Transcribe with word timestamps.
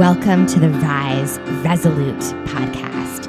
Welcome 0.00 0.46
to 0.46 0.58
the 0.58 0.70
Rise 0.70 1.38
Resolute 1.62 2.22
podcast. 2.46 3.28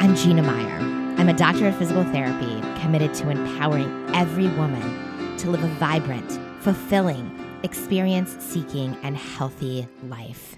I'm 0.00 0.14
Gina 0.14 0.40
Meyer. 0.40 0.78
I'm 1.18 1.28
a 1.28 1.36
doctor 1.36 1.66
of 1.66 1.76
physical 1.76 2.04
therapy 2.04 2.60
committed 2.80 3.12
to 3.14 3.28
empowering 3.28 4.08
every 4.14 4.46
woman 4.50 5.36
to 5.38 5.50
live 5.50 5.64
a 5.64 5.66
vibrant, 5.80 6.38
fulfilling, 6.62 7.28
experience 7.64 8.36
seeking, 8.38 8.96
and 9.02 9.16
healthy 9.16 9.88
life. 10.04 10.54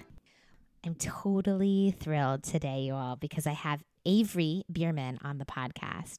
I'm 0.85 0.93
totally 0.93 1.95
thrilled 1.99 2.43
today, 2.43 2.81
you 2.81 2.93
all, 2.93 3.15
because 3.15 3.47
I 3.47 3.53
have 3.53 3.83
Avery 4.05 4.65
Bierman 4.69 5.17
on 5.23 5.39
the 5.39 5.45
podcast. 5.45 6.17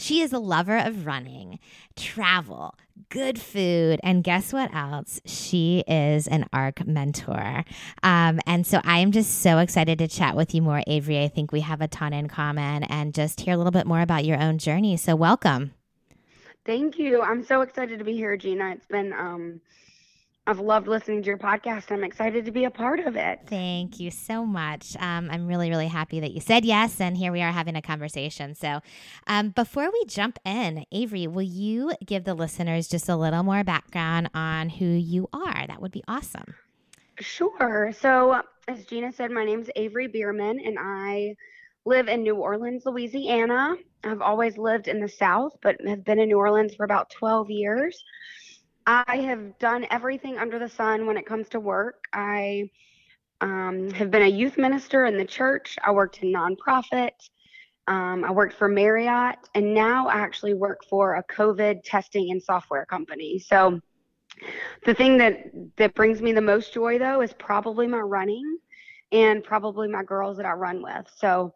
She 0.00 0.22
is 0.22 0.32
a 0.32 0.38
lover 0.38 0.78
of 0.78 1.04
running, 1.04 1.58
travel, 1.94 2.74
good 3.10 3.38
food, 3.38 4.00
and 4.02 4.24
guess 4.24 4.50
what 4.50 4.74
else? 4.74 5.20
She 5.26 5.84
is 5.86 6.26
an 6.26 6.46
ARC 6.54 6.86
mentor. 6.86 7.66
Um, 8.02 8.40
and 8.46 8.66
so 8.66 8.80
I 8.82 9.00
am 9.00 9.12
just 9.12 9.42
so 9.42 9.58
excited 9.58 9.98
to 9.98 10.08
chat 10.08 10.36
with 10.36 10.54
you 10.54 10.62
more, 10.62 10.82
Avery. 10.86 11.22
I 11.22 11.28
think 11.28 11.52
we 11.52 11.60
have 11.60 11.82
a 11.82 11.88
ton 11.88 12.14
in 12.14 12.28
common 12.28 12.84
and 12.84 13.12
just 13.12 13.42
hear 13.42 13.52
a 13.52 13.56
little 13.58 13.72
bit 13.72 13.86
more 13.86 14.00
about 14.00 14.24
your 14.24 14.40
own 14.40 14.56
journey. 14.56 14.96
So 14.96 15.14
welcome. 15.14 15.72
Thank 16.64 16.98
you. 16.98 17.20
I'm 17.20 17.44
so 17.44 17.60
excited 17.60 17.98
to 17.98 18.04
be 18.04 18.14
here, 18.14 18.38
Gina. 18.38 18.70
It's 18.70 18.86
been 18.86 19.12
um, 19.12 19.60
I've 20.46 20.58
loved 20.58 20.88
listening 20.88 21.22
to 21.22 21.26
your 21.26 21.38
podcast. 21.38 21.92
I'm 21.92 22.02
excited 22.02 22.44
to 22.46 22.50
be 22.50 22.64
a 22.64 22.70
part 22.70 23.00
of 23.00 23.14
it. 23.14 23.40
Thank 23.46 24.00
you 24.00 24.10
so 24.10 24.46
much. 24.46 24.96
Um, 24.98 25.28
I'm 25.30 25.46
really, 25.46 25.68
really 25.68 25.86
happy 25.86 26.18
that 26.20 26.32
you 26.32 26.40
said 26.40 26.64
yes, 26.64 27.00
and 27.00 27.16
here 27.16 27.30
we 27.30 27.42
are 27.42 27.52
having 27.52 27.76
a 27.76 27.82
conversation. 27.82 28.54
So, 28.54 28.80
um, 29.26 29.50
before 29.50 29.90
we 29.92 30.04
jump 30.06 30.38
in, 30.44 30.84
Avery, 30.90 31.26
will 31.26 31.42
you 31.42 31.92
give 32.04 32.24
the 32.24 32.34
listeners 32.34 32.88
just 32.88 33.08
a 33.08 33.16
little 33.16 33.42
more 33.42 33.62
background 33.64 34.30
on 34.34 34.70
who 34.70 34.86
you 34.86 35.28
are? 35.32 35.66
That 35.66 35.80
would 35.82 35.92
be 35.92 36.02
awesome. 36.08 36.54
Sure. 37.18 37.92
So, 37.92 38.40
as 38.66 38.86
Gina 38.86 39.12
said, 39.12 39.30
my 39.30 39.44
name 39.44 39.60
is 39.60 39.70
Avery 39.76 40.08
Bierman, 40.08 40.58
and 40.58 40.78
I 40.80 41.34
live 41.84 42.08
in 42.08 42.22
New 42.22 42.36
Orleans, 42.36 42.82
Louisiana. 42.86 43.76
I've 44.04 44.22
always 44.22 44.56
lived 44.56 44.88
in 44.88 45.00
the 45.00 45.08
South, 45.08 45.52
but 45.62 45.76
have 45.86 46.04
been 46.04 46.18
in 46.18 46.28
New 46.28 46.38
Orleans 46.38 46.74
for 46.74 46.84
about 46.84 47.10
12 47.10 47.50
years. 47.50 48.02
I 48.92 49.18
have 49.18 49.56
done 49.60 49.86
everything 49.88 50.36
under 50.36 50.58
the 50.58 50.68
sun 50.68 51.06
when 51.06 51.16
it 51.16 51.24
comes 51.24 51.48
to 51.50 51.60
work. 51.60 52.06
I 52.12 52.70
um, 53.40 53.88
have 53.92 54.10
been 54.10 54.22
a 54.22 54.28
youth 54.28 54.58
minister 54.58 55.06
in 55.06 55.16
the 55.16 55.24
church. 55.24 55.78
I 55.84 55.92
worked 55.92 56.24
in 56.24 56.32
nonprofit. 56.32 57.12
Um, 57.86 58.24
I 58.24 58.32
worked 58.32 58.54
for 58.54 58.66
Marriott, 58.66 59.36
and 59.54 59.74
now 59.74 60.08
I 60.08 60.14
actually 60.14 60.54
work 60.54 60.80
for 60.90 61.14
a 61.14 61.22
COVID 61.22 61.82
testing 61.84 62.32
and 62.32 62.42
software 62.42 62.84
company. 62.84 63.38
So, 63.38 63.80
the 64.84 64.94
thing 64.94 65.18
that 65.18 65.52
that 65.76 65.94
brings 65.94 66.20
me 66.20 66.32
the 66.32 66.40
most 66.40 66.74
joy, 66.74 66.98
though, 66.98 67.20
is 67.20 67.32
probably 67.34 67.86
my 67.86 68.00
running, 68.00 68.58
and 69.12 69.44
probably 69.44 69.86
my 69.86 70.02
girls 70.02 70.36
that 70.38 70.46
I 70.46 70.52
run 70.52 70.82
with. 70.82 71.06
So, 71.16 71.54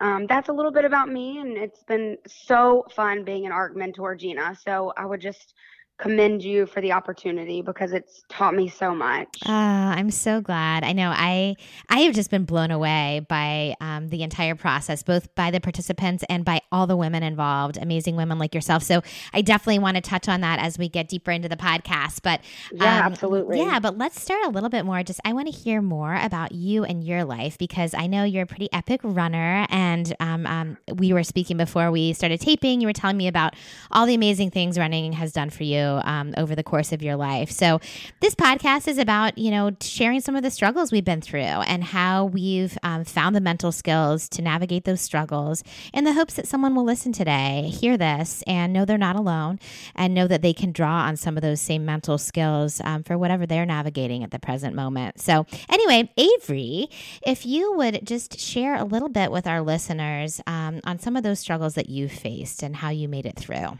um, 0.00 0.26
that's 0.26 0.48
a 0.48 0.52
little 0.52 0.72
bit 0.72 0.86
about 0.86 1.10
me, 1.10 1.40
and 1.40 1.58
it's 1.58 1.82
been 1.82 2.16
so 2.26 2.86
fun 2.96 3.22
being 3.22 3.44
an 3.44 3.52
ARC 3.52 3.76
mentor, 3.76 4.16
Gina. 4.16 4.56
So, 4.64 4.94
I 4.96 5.04
would 5.04 5.20
just 5.20 5.52
commend 6.00 6.42
you 6.42 6.64
for 6.64 6.80
the 6.80 6.92
opportunity 6.92 7.60
because 7.60 7.92
it's 7.92 8.24
taught 8.28 8.54
me 8.54 8.68
so 8.68 8.94
much. 8.94 9.28
Uh, 9.46 9.52
I'm 9.52 10.10
so 10.10 10.40
glad. 10.40 10.82
I 10.82 10.92
know 10.92 11.12
I 11.14 11.56
I 11.88 12.00
have 12.00 12.14
just 12.14 12.30
been 12.30 12.44
blown 12.44 12.70
away 12.70 13.24
by 13.28 13.76
um, 13.80 14.08
the 14.08 14.22
entire 14.22 14.54
process, 14.54 15.02
both 15.02 15.32
by 15.34 15.50
the 15.50 15.60
participants 15.60 16.24
and 16.30 16.44
by 16.44 16.62
all 16.72 16.86
the 16.86 16.96
women 16.96 17.22
involved, 17.22 17.76
amazing 17.76 18.16
women 18.16 18.38
like 18.38 18.54
yourself. 18.54 18.82
So 18.82 19.02
I 19.34 19.42
definitely 19.42 19.80
want 19.80 19.96
to 19.96 20.00
touch 20.00 20.28
on 20.28 20.40
that 20.40 20.58
as 20.58 20.78
we 20.78 20.88
get 20.88 21.08
deeper 21.08 21.30
into 21.30 21.48
the 21.48 21.56
podcast. 21.56 22.22
But 22.22 22.40
yeah, 22.72 22.98
um, 22.98 23.12
absolutely. 23.12 23.58
Yeah, 23.58 23.78
but 23.78 23.98
let's 23.98 24.20
start 24.20 24.44
a 24.46 24.48
little 24.48 24.70
bit 24.70 24.86
more. 24.86 25.02
Just 25.02 25.20
I 25.24 25.34
want 25.34 25.52
to 25.52 25.52
hear 25.52 25.82
more 25.82 26.16
about 26.16 26.52
you 26.52 26.84
and 26.84 27.04
your 27.04 27.24
life 27.24 27.58
because 27.58 27.92
I 27.92 28.06
know 28.06 28.24
you're 28.24 28.44
a 28.44 28.46
pretty 28.46 28.72
epic 28.72 29.00
runner, 29.04 29.66
and 29.68 30.16
um, 30.18 30.46
um, 30.46 30.78
we 30.94 31.12
were 31.12 31.24
speaking 31.24 31.58
before 31.58 31.90
we 31.90 32.14
started 32.14 32.40
taping. 32.40 32.80
You 32.80 32.86
were 32.86 32.94
telling 32.94 33.18
me 33.18 33.28
about 33.28 33.54
all 33.90 34.06
the 34.06 34.14
amazing 34.14 34.50
things 34.50 34.78
running 34.78 35.12
has 35.12 35.32
done 35.32 35.50
for 35.50 35.64
you 35.64 35.89
um, 36.04 36.34
over 36.36 36.54
the 36.54 36.62
course 36.62 36.92
of 36.92 37.02
your 37.02 37.16
life. 37.16 37.50
So, 37.50 37.80
this 38.20 38.34
podcast 38.34 38.88
is 38.88 38.98
about, 38.98 39.38
you 39.38 39.50
know, 39.50 39.72
sharing 39.80 40.20
some 40.20 40.36
of 40.36 40.42
the 40.42 40.50
struggles 40.50 40.92
we've 40.92 41.04
been 41.04 41.20
through 41.20 41.40
and 41.40 41.82
how 41.82 42.26
we've 42.26 42.76
um, 42.82 43.04
found 43.04 43.34
the 43.34 43.40
mental 43.40 43.72
skills 43.72 44.28
to 44.30 44.42
navigate 44.42 44.84
those 44.84 45.00
struggles 45.00 45.62
in 45.92 46.04
the 46.04 46.12
hopes 46.12 46.34
that 46.34 46.46
someone 46.46 46.74
will 46.74 46.84
listen 46.84 47.12
today, 47.12 47.70
hear 47.72 47.96
this, 47.96 48.42
and 48.46 48.72
know 48.72 48.84
they're 48.84 48.98
not 48.98 49.16
alone 49.16 49.58
and 49.94 50.14
know 50.14 50.26
that 50.26 50.42
they 50.42 50.52
can 50.52 50.72
draw 50.72 51.02
on 51.02 51.16
some 51.16 51.36
of 51.36 51.42
those 51.42 51.60
same 51.60 51.84
mental 51.84 52.18
skills 52.18 52.80
um, 52.84 53.02
for 53.02 53.18
whatever 53.18 53.46
they're 53.46 53.66
navigating 53.66 54.22
at 54.22 54.30
the 54.30 54.38
present 54.38 54.74
moment. 54.74 55.20
So, 55.20 55.46
anyway, 55.68 56.10
Avery, 56.16 56.88
if 57.26 57.44
you 57.46 57.74
would 57.74 58.06
just 58.06 58.38
share 58.38 58.76
a 58.76 58.84
little 58.84 59.08
bit 59.08 59.30
with 59.30 59.46
our 59.46 59.62
listeners 59.62 60.40
um, 60.46 60.80
on 60.84 60.98
some 60.98 61.16
of 61.16 61.22
those 61.22 61.38
struggles 61.38 61.74
that 61.74 61.88
you 61.88 62.08
faced 62.08 62.62
and 62.62 62.76
how 62.76 62.90
you 62.90 63.08
made 63.08 63.26
it 63.26 63.36
through. 63.36 63.78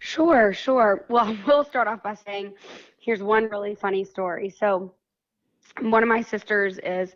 Sure, 0.00 0.52
sure. 0.52 1.04
Well, 1.08 1.36
we'll 1.46 1.64
start 1.64 1.88
off 1.88 2.02
by 2.02 2.14
saying 2.14 2.54
here's 2.98 3.22
one 3.22 3.44
really 3.48 3.74
funny 3.74 4.04
story. 4.04 4.50
So, 4.50 4.94
one 5.80 6.02
of 6.02 6.08
my 6.08 6.22
sisters 6.22 6.78
is 6.78 7.14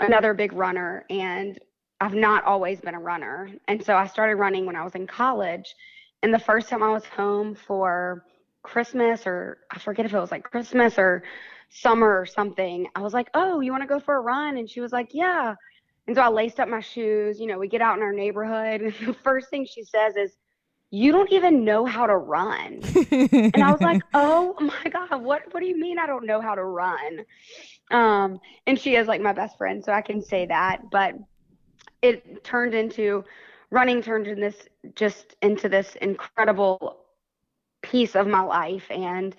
another 0.00 0.34
big 0.34 0.52
runner, 0.52 1.04
and 1.10 1.58
I've 2.00 2.14
not 2.14 2.44
always 2.44 2.80
been 2.80 2.94
a 2.94 3.00
runner. 3.00 3.50
And 3.68 3.82
so 3.84 3.96
I 3.96 4.06
started 4.06 4.36
running 4.36 4.66
when 4.66 4.76
I 4.76 4.84
was 4.84 4.94
in 4.94 5.06
college. 5.06 5.74
And 6.22 6.32
the 6.34 6.38
first 6.38 6.68
time 6.68 6.82
I 6.82 6.90
was 6.90 7.04
home 7.06 7.54
for 7.54 8.24
Christmas, 8.62 9.26
or 9.26 9.58
I 9.70 9.78
forget 9.78 10.06
if 10.06 10.14
it 10.14 10.18
was 10.20 10.30
like 10.30 10.44
Christmas 10.44 10.98
or 10.98 11.22
summer 11.70 12.20
or 12.20 12.26
something, 12.26 12.88
I 12.94 13.00
was 13.00 13.14
like, 13.14 13.28
Oh, 13.34 13.60
you 13.60 13.72
want 13.72 13.82
to 13.82 13.88
go 13.88 14.00
for 14.00 14.16
a 14.16 14.20
run? 14.20 14.56
And 14.58 14.68
she 14.68 14.80
was 14.80 14.92
like, 14.92 15.10
Yeah. 15.12 15.54
And 16.06 16.16
so 16.16 16.22
I 16.22 16.28
laced 16.28 16.60
up 16.60 16.68
my 16.68 16.80
shoes. 16.80 17.40
You 17.40 17.46
know, 17.46 17.58
we 17.58 17.68
get 17.68 17.82
out 17.82 17.96
in 17.96 18.02
our 18.02 18.12
neighborhood. 18.12 18.80
And 18.82 18.94
the 19.08 19.14
first 19.14 19.50
thing 19.50 19.66
she 19.66 19.84
says 19.84 20.16
is, 20.16 20.36
you 20.90 21.12
don't 21.12 21.32
even 21.32 21.64
know 21.64 21.84
how 21.84 22.06
to 22.06 22.16
run. 22.16 22.80
and 23.10 23.62
I 23.62 23.70
was 23.72 23.80
like, 23.80 24.02
oh 24.14 24.54
my 24.60 24.90
God, 24.90 25.22
what, 25.22 25.42
what 25.52 25.60
do 25.60 25.66
you 25.66 25.78
mean 25.78 25.98
I 25.98 26.06
don't 26.06 26.26
know 26.26 26.40
how 26.40 26.54
to 26.54 26.64
run? 26.64 27.24
Um, 27.90 28.40
and 28.66 28.78
she 28.78 28.96
is 28.96 29.06
like 29.08 29.20
my 29.20 29.32
best 29.32 29.58
friend, 29.58 29.84
so 29.84 29.92
I 29.92 30.02
can 30.02 30.22
say 30.22 30.46
that. 30.46 30.90
But 30.90 31.14
it 32.02 32.44
turned 32.44 32.74
into 32.74 33.24
running 33.70 34.00
turned 34.00 34.28
in 34.28 34.40
this 34.40 34.68
just 34.94 35.34
into 35.42 35.68
this 35.68 35.96
incredible 36.00 36.98
piece 37.82 38.14
of 38.14 38.26
my 38.26 38.40
life. 38.40 38.84
And 38.90 39.34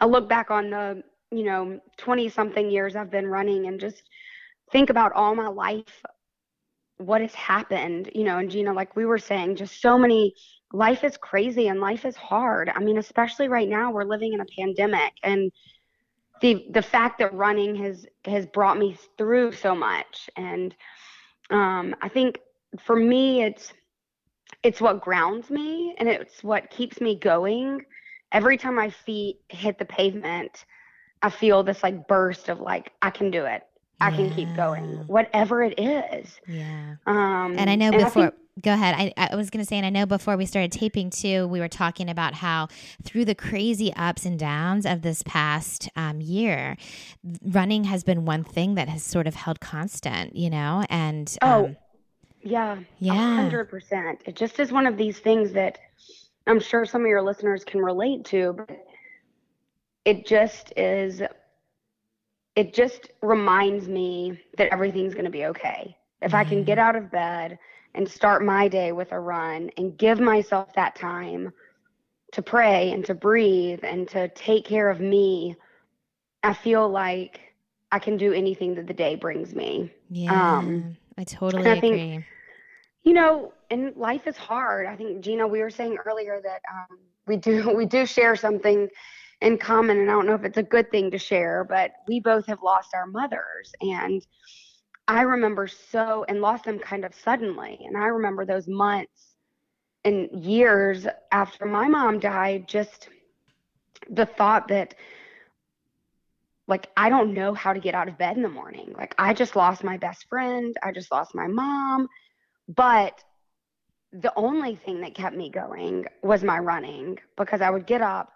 I 0.00 0.06
look 0.06 0.28
back 0.28 0.50
on 0.50 0.70
the, 0.70 1.02
you 1.30 1.44
know, 1.44 1.80
20 1.96 2.28
something 2.28 2.70
years 2.70 2.96
I've 2.96 3.10
been 3.10 3.26
running 3.26 3.66
and 3.66 3.80
just 3.80 4.02
think 4.70 4.90
about 4.90 5.12
all 5.12 5.34
my 5.34 5.48
life 5.48 6.02
what 7.04 7.20
has 7.20 7.34
happened, 7.34 8.10
you 8.14 8.24
know, 8.24 8.38
and 8.38 8.50
Gina, 8.50 8.72
like 8.72 8.96
we 8.96 9.04
were 9.04 9.18
saying, 9.18 9.56
just 9.56 9.80
so 9.80 9.98
many 9.98 10.34
life 10.72 11.04
is 11.04 11.16
crazy 11.16 11.68
and 11.68 11.80
life 11.80 12.04
is 12.04 12.16
hard. 12.16 12.70
I 12.74 12.80
mean, 12.80 12.98
especially 12.98 13.48
right 13.48 13.68
now, 13.68 13.92
we're 13.92 14.04
living 14.04 14.32
in 14.32 14.40
a 14.40 14.46
pandemic, 14.58 15.12
and 15.22 15.52
the 16.40 16.66
the 16.70 16.82
fact 16.82 17.18
that 17.18 17.32
running 17.34 17.74
has 17.76 18.06
has 18.24 18.46
brought 18.46 18.78
me 18.78 18.96
through 19.18 19.52
so 19.52 19.74
much. 19.74 20.28
And 20.36 20.74
um, 21.50 21.94
I 22.02 22.08
think 22.08 22.40
for 22.80 22.96
me, 22.96 23.42
it's 23.42 23.72
it's 24.62 24.80
what 24.80 25.00
grounds 25.00 25.50
me, 25.50 25.94
and 25.98 26.08
it's 26.08 26.42
what 26.42 26.70
keeps 26.70 27.00
me 27.00 27.18
going. 27.18 27.82
Every 28.32 28.56
time 28.56 28.74
my 28.74 28.90
feet 28.90 29.40
hit 29.48 29.78
the 29.78 29.84
pavement, 29.84 30.64
I 31.22 31.30
feel 31.30 31.62
this 31.62 31.82
like 31.82 32.08
burst 32.08 32.48
of 32.48 32.60
like 32.60 32.92
I 33.00 33.10
can 33.10 33.30
do 33.30 33.44
it. 33.44 33.62
I 34.00 34.10
can 34.10 34.30
keep 34.34 34.54
going, 34.54 35.06
whatever 35.06 35.62
it 35.62 35.78
is. 35.78 36.38
Yeah. 36.46 36.96
Um, 37.06 37.54
and 37.58 37.70
I 37.70 37.74
know 37.76 37.90
before. 37.90 38.06
I 38.06 38.10
think, 38.30 38.34
go 38.60 38.72
ahead. 38.72 38.94
I, 38.96 39.12
I 39.30 39.36
was 39.36 39.50
going 39.50 39.64
to 39.64 39.68
say, 39.68 39.76
and 39.76 39.86
I 39.86 39.90
know 39.90 40.04
before 40.04 40.36
we 40.36 40.46
started 40.46 40.72
taping 40.72 41.10
too, 41.10 41.46
we 41.48 41.60
were 41.60 41.68
talking 41.68 42.10
about 42.10 42.34
how 42.34 42.68
through 43.02 43.24
the 43.24 43.34
crazy 43.34 43.94
ups 43.94 44.26
and 44.26 44.38
downs 44.38 44.84
of 44.84 45.02
this 45.02 45.22
past 45.22 45.88
um, 45.96 46.20
year, 46.20 46.76
running 47.42 47.84
has 47.84 48.04
been 48.04 48.24
one 48.24 48.44
thing 48.44 48.74
that 48.74 48.88
has 48.88 49.02
sort 49.02 49.26
of 49.26 49.36
held 49.36 49.60
constant, 49.60 50.36
you 50.36 50.50
know? 50.50 50.84
And 50.90 51.34
oh, 51.40 51.66
um, 51.66 51.76
yeah, 52.42 52.78
yeah, 52.98 53.36
hundred 53.36 53.70
percent. 53.70 54.22
It 54.26 54.36
just 54.36 54.60
is 54.60 54.70
one 54.70 54.86
of 54.86 54.96
these 54.96 55.18
things 55.18 55.52
that 55.52 55.78
I'm 56.46 56.60
sure 56.60 56.84
some 56.84 57.02
of 57.02 57.08
your 57.08 57.22
listeners 57.22 57.64
can 57.64 57.80
relate 57.80 58.24
to, 58.26 58.52
but 58.52 58.86
it 60.04 60.26
just 60.26 60.72
is. 60.76 61.22
It 62.56 62.72
just 62.72 63.10
reminds 63.22 63.88
me 63.88 64.40
that 64.56 64.72
everything's 64.72 65.14
going 65.14 65.24
to 65.24 65.30
be 65.30 65.46
okay. 65.46 65.96
If 66.22 66.28
mm-hmm. 66.28 66.36
I 66.36 66.44
can 66.44 66.64
get 66.64 66.78
out 66.78 66.96
of 66.96 67.10
bed 67.10 67.58
and 67.94 68.08
start 68.08 68.44
my 68.44 68.68
day 68.68 68.92
with 68.92 69.12
a 69.12 69.18
run 69.18 69.70
and 69.76 69.96
give 69.96 70.20
myself 70.20 70.72
that 70.74 70.94
time 70.94 71.52
to 72.32 72.42
pray 72.42 72.92
and 72.92 73.04
to 73.04 73.14
breathe 73.14 73.80
and 73.82 74.08
to 74.08 74.28
take 74.28 74.64
care 74.64 74.88
of 74.88 75.00
me, 75.00 75.56
I 76.42 76.52
feel 76.52 76.88
like 76.88 77.40
I 77.92 77.98
can 77.98 78.16
do 78.16 78.32
anything 78.32 78.74
that 78.74 78.86
the 78.86 78.94
day 78.94 79.14
brings 79.14 79.54
me. 79.54 79.90
Yeah, 80.10 80.58
um, 80.58 80.96
I 81.16 81.24
totally 81.24 81.70
I 81.70 81.80
think, 81.80 81.94
agree. 81.94 82.24
You 83.04 83.12
know, 83.12 83.52
and 83.70 83.94
life 83.96 84.26
is 84.26 84.36
hard. 84.36 84.86
I 84.86 84.96
think 84.96 85.20
Gina, 85.20 85.46
we 85.46 85.60
were 85.60 85.70
saying 85.70 85.98
earlier 86.04 86.40
that 86.42 86.60
um, 86.72 86.98
we 87.26 87.36
do 87.36 87.72
we 87.76 87.86
do 87.86 88.04
share 88.04 88.34
something 88.34 88.88
in 89.40 89.58
common, 89.58 89.98
and 89.98 90.10
I 90.10 90.14
don't 90.14 90.26
know 90.26 90.34
if 90.34 90.44
it's 90.44 90.58
a 90.58 90.62
good 90.62 90.90
thing 90.90 91.10
to 91.10 91.18
share, 91.18 91.64
but 91.64 91.92
we 92.08 92.20
both 92.20 92.46
have 92.46 92.62
lost 92.62 92.94
our 92.94 93.06
mothers. 93.06 93.72
And 93.80 94.24
I 95.06 95.22
remember 95.22 95.68
so, 95.68 96.24
and 96.28 96.40
lost 96.40 96.64
them 96.64 96.78
kind 96.78 97.04
of 97.04 97.14
suddenly. 97.14 97.78
And 97.84 97.96
I 97.96 98.06
remember 98.06 98.44
those 98.44 98.68
months 98.68 99.34
and 100.04 100.28
years 100.32 101.06
after 101.32 101.66
my 101.66 101.88
mom 101.88 102.20
died, 102.20 102.68
just 102.68 103.08
the 104.10 104.26
thought 104.26 104.68
that, 104.68 104.94
like, 106.66 106.88
I 106.96 107.10
don't 107.10 107.34
know 107.34 107.52
how 107.54 107.72
to 107.72 107.80
get 107.80 107.94
out 107.94 108.08
of 108.08 108.16
bed 108.16 108.36
in 108.36 108.42
the 108.42 108.48
morning. 108.48 108.94
Like, 108.96 109.14
I 109.18 109.34
just 109.34 109.56
lost 109.56 109.84
my 109.84 109.98
best 109.98 110.26
friend. 110.28 110.74
I 110.82 110.92
just 110.92 111.12
lost 111.12 111.34
my 111.34 111.46
mom. 111.46 112.08
But 112.68 113.22
the 114.12 114.32
only 114.36 114.76
thing 114.76 115.00
that 115.00 115.14
kept 115.14 115.36
me 115.36 115.50
going 115.50 116.06
was 116.22 116.44
my 116.44 116.58
running 116.58 117.18
because 117.36 117.60
I 117.60 117.70
would 117.70 117.86
get 117.86 118.00
up, 118.00 118.32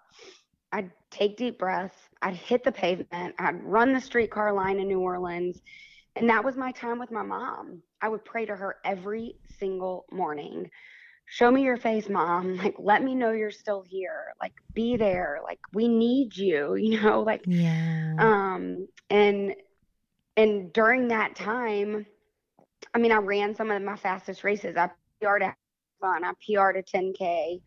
I'd 0.72 0.90
take 1.10 1.36
deep 1.36 1.58
breaths, 1.58 1.96
I'd 2.22 2.34
hit 2.34 2.64
the 2.64 2.72
pavement, 2.72 3.34
I'd 3.38 3.62
run 3.62 3.92
the 3.92 4.00
streetcar 4.00 4.52
line 4.52 4.78
in 4.78 4.88
New 4.88 5.00
Orleans. 5.00 5.62
And 6.16 6.28
that 6.30 6.44
was 6.44 6.56
my 6.56 6.72
time 6.72 6.98
with 6.98 7.12
my 7.12 7.22
mom. 7.22 7.80
I 8.02 8.08
would 8.08 8.24
pray 8.24 8.44
to 8.46 8.56
her 8.56 8.76
every 8.84 9.36
single 9.58 10.04
morning. 10.10 10.68
Show 11.26 11.50
me 11.50 11.62
your 11.62 11.76
face, 11.76 12.08
mom. 12.08 12.56
Like, 12.62 12.74
let 12.78 13.02
me 13.02 13.14
know 13.14 13.30
you're 13.30 13.50
still 13.50 13.84
here. 13.86 14.32
Like, 14.40 14.54
be 14.74 14.96
there. 14.96 15.40
Like, 15.44 15.60
we 15.72 15.86
need 15.86 16.36
you, 16.36 16.74
you 16.76 17.00
know, 17.00 17.20
like, 17.20 17.44
yeah. 17.46 18.14
um, 18.18 18.88
and, 19.10 19.54
and 20.36 20.72
during 20.72 21.08
that 21.08 21.36
time, 21.36 22.06
I 22.94 22.98
mean, 22.98 23.12
I 23.12 23.18
ran 23.18 23.54
some 23.54 23.70
of 23.70 23.80
my 23.82 23.96
fastest 23.96 24.44
races. 24.44 24.76
I 24.76 24.90
PR'd 25.20 25.42
at 25.42 25.56
fun. 26.00 26.24
I 26.24 26.32
PR'd 26.32 26.76
a 26.76 26.82
10K. 26.82 27.60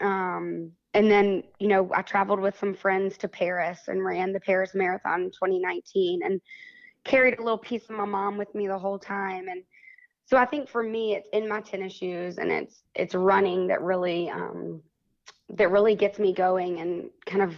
Um, 0.00 0.72
and 0.94 1.10
then, 1.10 1.44
you 1.58 1.68
know, 1.68 1.90
I 1.94 2.02
traveled 2.02 2.40
with 2.40 2.58
some 2.58 2.74
friends 2.74 3.16
to 3.18 3.28
Paris 3.28 3.80
and 3.86 4.04
ran 4.04 4.32
the 4.32 4.40
Paris 4.40 4.74
Marathon 4.74 5.22
in 5.22 5.30
2019 5.30 6.22
and 6.24 6.40
carried 7.04 7.38
a 7.38 7.42
little 7.42 7.58
piece 7.58 7.84
of 7.84 7.96
my 7.96 8.04
mom 8.04 8.36
with 8.36 8.52
me 8.54 8.66
the 8.66 8.78
whole 8.78 8.98
time. 8.98 9.48
And 9.48 9.62
so 10.26 10.36
I 10.36 10.44
think 10.44 10.68
for 10.68 10.82
me, 10.82 11.14
it's 11.14 11.28
in 11.32 11.48
my 11.48 11.60
tennis 11.60 11.92
shoes 11.92 12.38
and 12.38 12.50
it's 12.50 12.82
it's 12.94 13.14
running 13.14 13.68
that 13.68 13.82
really 13.82 14.30
um, 14.30 14.82
that 15.50 15.70
really 15.70 15.94
gets 15.94 16.18
me 16.18 16.32
going 16.32 16.80
and 16.80 17.10
kind 17.24 17.42
of 17.42 17.54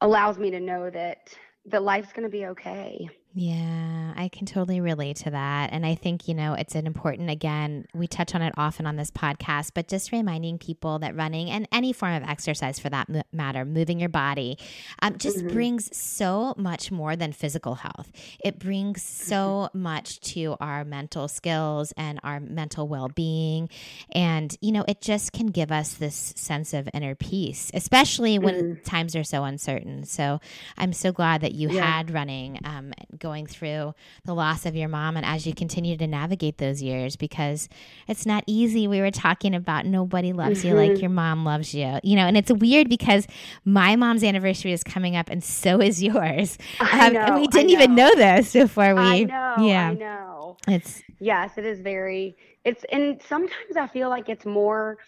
allows 0.00 0.38
me 0.38 0.50
to 0.50 0.60
know 0.60 0.90
that 0.90 1.34
that 1.66 1.82
life's 1.82 2.12
going 2.12 2.24
to 2.24 2.30
be 2.30 2.46
okay. 2.46 3.08
Yeah, 3.34 4.12
I 4.14 4.28
can 4.28 4.44
totally 4.44 4.82
relate 4.82 5.16
to 5.18 5.30
that. 5.30 5.72
And 5.72 5.86
I 5.86 5.94
think, 5.94 6.28
you 6.28 6.34
know, 6.34 6.52
it's 6.52 6.74
an 6.74 6.86
important, 6.86 7.30
again, 7.30 7.86
we 7.94 8.06
touch 8.06 8.34
on 8.34 8.42
it 8.42 8.52
often 8.58 8.86
on 8.86 8.96
this 8.96 9.10
podcast, 9.10 9.70
but 9.72 9.88
just 9.88 10.12
reminding 10.12 10.58
people 10.58 10.98
that 10.98 11.16
running 11.16 11.50
and 11.50 11.66
any 11.72 11.94
form 11.94 12.12
of 12.12 12.24
exercise 12.24 12.78
for 12.78 12.90
that 12.90 13.08
matter, 13.32 13.64
moving 13.64 13.98
your 13.98 14.10
body, 14.10 14.58
um, 15.00 15.16
just 15.16 15.38
mm-hmm. 15.38 15.48
brings 15.48 15.96
so 15.96 16.52
much 16.58 16.92
more 16.92 17.16
than 17.16 17.32
physical 17.32 17.76
health. 17.76 18.12
It 18.44 18.58
brings 18.58 19.02
so 19.02 19.68
mm-hmm. 19.68 19.82
much 19.82 20.20
to 20.32 20.56
our 20.60 20.84
mental 20.84 21.26
skills 21.26 21.94
and 21.96 22.20
our 22.22 22.38
mental 22.38 22.86
well 22.86 23.08
being. 23.08 23.70
And, 24.14 24.54
you 24.60 24.72
know, 24.72 24.84
it 24.86 25.00
just 25.00 25.32
can 25.32 25.46
give 25.46 25.72
us 25.72 25.94
this 25.94 26.34
sense 26.36 26.74
of 26.74 26.86
inner 26.92 27.14
peace, 27.14 27.70
especially 27.72 28.38
when 28.38 28.54
mm-hmm. 28.54 28.82
times 28.82 29.16
are 29.16 29.24
so 29.24 29.44
uncertain. 29.44 30.04
So 30.04 30.38
I'm 30.76 30.92
so 30.92 31.12
glad 31.12 31.40
that 31.40 31.52
you 31.54 31.70
yeah. 31.70 31.82
had 31.82 32.10
running. 32.10 32.58
Um, 32.64 32.92
going 33.22 33.46
through 33.46 33.94
the 34.24 34.34
loss 34.34 34.66
of 34.66 34.74
your 34.74 34.88
mom 34.88 35.16
and 35.16 35.24
as 35.24 35.46
you 35.46 35.54
continue 35.54 35.96
to 35.96 36.06
navigate 36.06 36.58
those 36.58 36.82
years 36.82 37.14
because 37.16 37.68
it's 38.08 38.26
not 38.26 38.42
easy. 38.46 38.88
We 38.88 39.00
were 39.00 39.12
talking 39.12 39.54
about 39.54 39.86
nobody 39.86 40.32
loves 40.32 40.58
mm-hmm. 40.58 40.68
you 40.68 40.74
like 40.74 40.90
mm-hmm. 40.90 41.00
your 41.00 41.10
mom 41.10 41.44
loves 41.44 41.72
you, 41.72 42.00
you 42.02 42.16
know, 42.16 42.26
and 42.26 42.36
it's 42.36 42.50
weird 42.50 42.88
because 42.88 43.26
my 43.64 43.96
mom's 43.96 44.24
anniversary 44.24 44.72
is 44.72 44.82
coming 44.82 45.16
up 45.16 45.30
and 45.30 45.42
so 45.42 45.80
is 45.80 46.02
yours. 46.02 46.58
I 46.80 47.06
um, 47.06 47.12
know, 47.14 47.20
and 47.20 47.34
we 47.36 47.46
didn't 47.46 47.68
know. 47.68 47.72
even 47.72 47.94
know 47.94 48.14
this 48.16 48.52
before 48.52 48.94
we, 48.94 49.00
I 49.00 49.22
know, 49.22 49.54
yeah, 49.60 49.88
I 49.90 49.94
know. 49.94 50.56
It's, 50.66 51.02
yes, 51.20 51.52
it 51.56 51.64
is 51.64 51.80
very, 51.80 52.36
it's, 52.64 52.84
and 52.90 53.22
sometimes 53.22 53.76
I 53.76 53.86
feel 53.86 54.08
like 54.08 54.28
it's 54.28 54.44
more, 54.44 54.98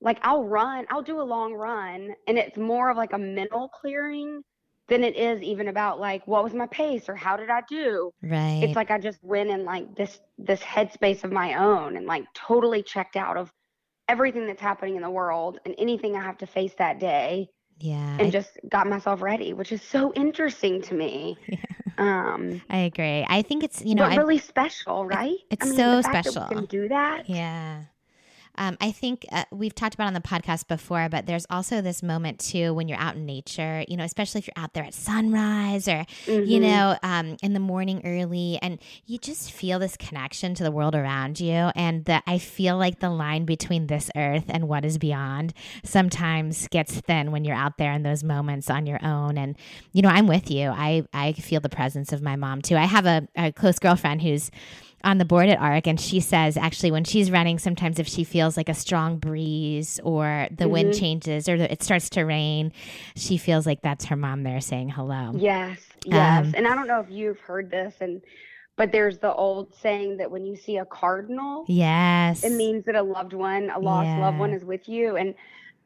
like 0.00 0.18
I'll 0.22 0.44
run, 0.44 0.84
I'll 0.90 1.02
do 1.02 1.20
a 1.20 1.22
long 1.22 1.54
run 1.54 2.10
and 2.26 2.36
it's 2.36 2.58
more 2.58 2.90
of 2.90 2.96
like 2.96 3.12
a 3.12 3.18
mental 3.18 3.68
clearing 3.68 4.42
than 4.88 5.04
it 5.04 5.16
is 5.16 5.40
even 5.42 5.68
about 5.68 6.00
like 6.00 6.26
what 6.26 6.44
was 6.44 6.52
my 6.54 6.66
pace 6.66 7.08
or 7.08 7.14
how 7.14 7.36
did 7.36 7.50
I 7.50 7.62
do. 7.68 8.12
Right. 8.22 8.60
It's 8.62 8.76
like 8.76 8.90
I 8.90 8.98
just 8.98 9.22
went 9.22 9.50
in 9.50 9.64
like 9.64 9.94
this 9.96 10.20
this 10.38 10.60
headspace 10.60 11.24
of 11.24 11.32
my 11.32 11.54
own 11.54 11.96
and 11.96 12.06
like 12.06 12.24
totally 12.34 12.82
checked 12.82 13.16
out 13.16 13.36
of 13.36 13.52
everything 14.08 14.46
that's 14.46 14.60
happening 14.60 14.96
in 14.96 15.02
the 15.02 15.10
world 15.10 15.58
and 15.64 15.74
anything 15.78 16.16
I 16.16 16.22
have 16.22 16.38
to 16.38 16.46
face 16.46 16.74
that 16.78 16.98
day. 16.98 17.48
Yeah. 17.78 18.16
And 18.18 18.28
I, 18.28 18.30
just 18.30 18.58
got 18.68 18.86
myself 18.86 19.22
ready, 19.22 19.52
which 19.54 19.72
is 19.72 19.82
so 19.82 20.12
interesting 20.14 20.82
to 20.82 20.94
me. 20.94 21.36
Yeah. 21.48 21.58
Um 21.98 22.62
I 22.70 22.78
agree. 22.78 23.26
I 23.28 23.42
think 23.42 23.62
it's, 23.62 23.84
you 23.84 23.94
know, 23.94 24.08
really 24.08 24.38
special, 24.38 25.04
right? 25.04 25.36
It's 25.50 25.66
I 25.66 25.68
mean, 25.68 25.76
so 25.76 26.00
special. 26.00 26.46
can 26.46 26.64
do 26.64 26.88
that. 26.88 27.28
Yeah. 27.28 27.82
Um, 28.56 28.76
I 28.80 28.92
think 28.92 29.24
uh, 29.32 29.44
we've 29.50 29.74
talked 29.74 29.94
about 29.94 30.06
on 30.08 30.14
the 30.14 30.20
podcast 30.20 30.68
before, 30.68 31.08
but 31.08 31.26
there's 31.26 31.46
also 31.48 31.80
this 31.80 32.02
moment 32.02 32.38
too 32.38 32.74
when 32.74 32.88
you're 32.88 32.98
out 32.98 33.16
in 33.16 33.24
nature, 33.24 33.84
you 33.88 33.96
know, 33.96 34.04
especially 34.04 34.40
if 34.40 34.46
you're 34.46 34.62
out 34.62 34.74
there 34.74 34.84
at 34.84 34.94
sunrise 34.94 35.88
or, 35.88 36.04
mm-hmm. 36.26 36.44
you 36.44 36.60
know, 36.60 36.96
um, 37.02 37.36
in 37.42 37.54
the 37.54 37.60
morning 37.60 38.02
early, 38.04 38.58
and 38.60 38.78
you 39.06 39.18
just 39.18 39.50
feel 39.50 39.78
this 39.78 39.96
connection 39.96 40.54
to 40.54 40.62
the 40.62 40.70
world 40.70 40.94
around 40.94 41.40
you. 41.40 41.70
And 41.74 42.04
that 42.04 42.22
I 42.26 42.38
feel 42.38 42.76
like 42.76 43.00
the 43.00 43.10
line 43.10 43.44
between 43.44 43.86
this 43.86 44.10
earth 44.16 44.44
and 44.48 44.68
what 44.68 44.84
is 44.84 44.98
beyond 44.98 45.54
sometimes 45.82 46.68
gets 46.68 47.00
thin 47.00 47.32
when 47.32 47.44
you're 47.44 47.56
out 47.56 47.78
there 47.78 47.92
in 47.92 48.02
those 48.02 48.22
moments 48.22 48.68
on 48.70 48.86
your 48.86 49.04
own. 49.04 49.38
And, 49.38 49.56
you 49.92 50.02
know, 50.02 50.10
I'm 50.10 50.26
with 50.26 50.50
you. 50.50 50.68
I, 50.68 51.04
I 51.12 51.32
feel 51.32 51.60
the 51.60 51.68
presence 51.68 52.12
of 52.12 52.22
my 52.22 52.36
mom 52.36 52.62
too. 52.62 52.76
I 52.76 52.84
have 52.84 53.06
a, 53.06 53.26
a 53.36 53.52
close 53.52 53.78
girlfriend 53.78 54.22
who's, 54.22 54.50
on 55.04 55.18
the 55.18 55.24
board 55.24 55.48
at 55.48 55.58
ARC, 55.58 55.86
and 55.86 56.00
she 56.00 56.20
says 56.20 56.56
actually 56.56 56.90
when 56.90 57.04
she's 57.04 57.30
running, 57.30 57.58
sometimes 57.58 57.98
if 57.98 58.06
she 58.06 58.24
feels 58.24 58.56
like 58.56 58.68
a 58.68 58.74
strong 58.74 59.18
breeze 59.18 60.00
or 60.02 60.48
the 60.50 60.64
mm-hmm. 60.64 60.72
wind 60.72 60.94
changes 60.94 61.48
or 61.48 61.58
the, 61.58 61.70
it 61.70 61.82
starts 61.82 62.08
to 62.10 62.22
rain, 62.22 62.72
she 63.16 63.36
feels 63.36 63.66
like 63.66 63.82
that's 63.82 64.06
her 64.06 64.16
mom 64.16 64.42
there 64.42 64.60
saying 64.60 64.90
hello. 64.90 65.32
Yes, 65.34 65.80
yes. 66.04 66.46
Um, 66.46 66.54
and 66.56 66.66
I 66.66 66.74
don't 66.74 66.86
know 66.86 67.00
if 67.00 67.10
you've 67.10 67.40
heard 67.40 67.70
this, 67.70 67.94
and 68.00 68.22
but 68.76 68.92
there's 68.92 69.18
the 69.18 69.32
old 69.32 69.74
saying 69.80 70.16
that 70.18 70.30
when 70.30 70.46
you 70.46 70.56
see 70.56 70.78
a 70.78 70.84
cardinal, 70.84 71.64
yes, 71.68 72.44
it 72.44 72.52
means 72.52 72.84
that 72.86 72.94
a 72.94 73.02
loved 73.02 73.32
one, 73.32 73.70
a 73.70 73.78
lost 73.78 74.06
yeah. 74.06 74.20
loved 74.20 74.38
one, 74.38 74.52
is 74.52 74.64
with 74.64 74.88
you, 74.88 75.16
and 75.16 75.34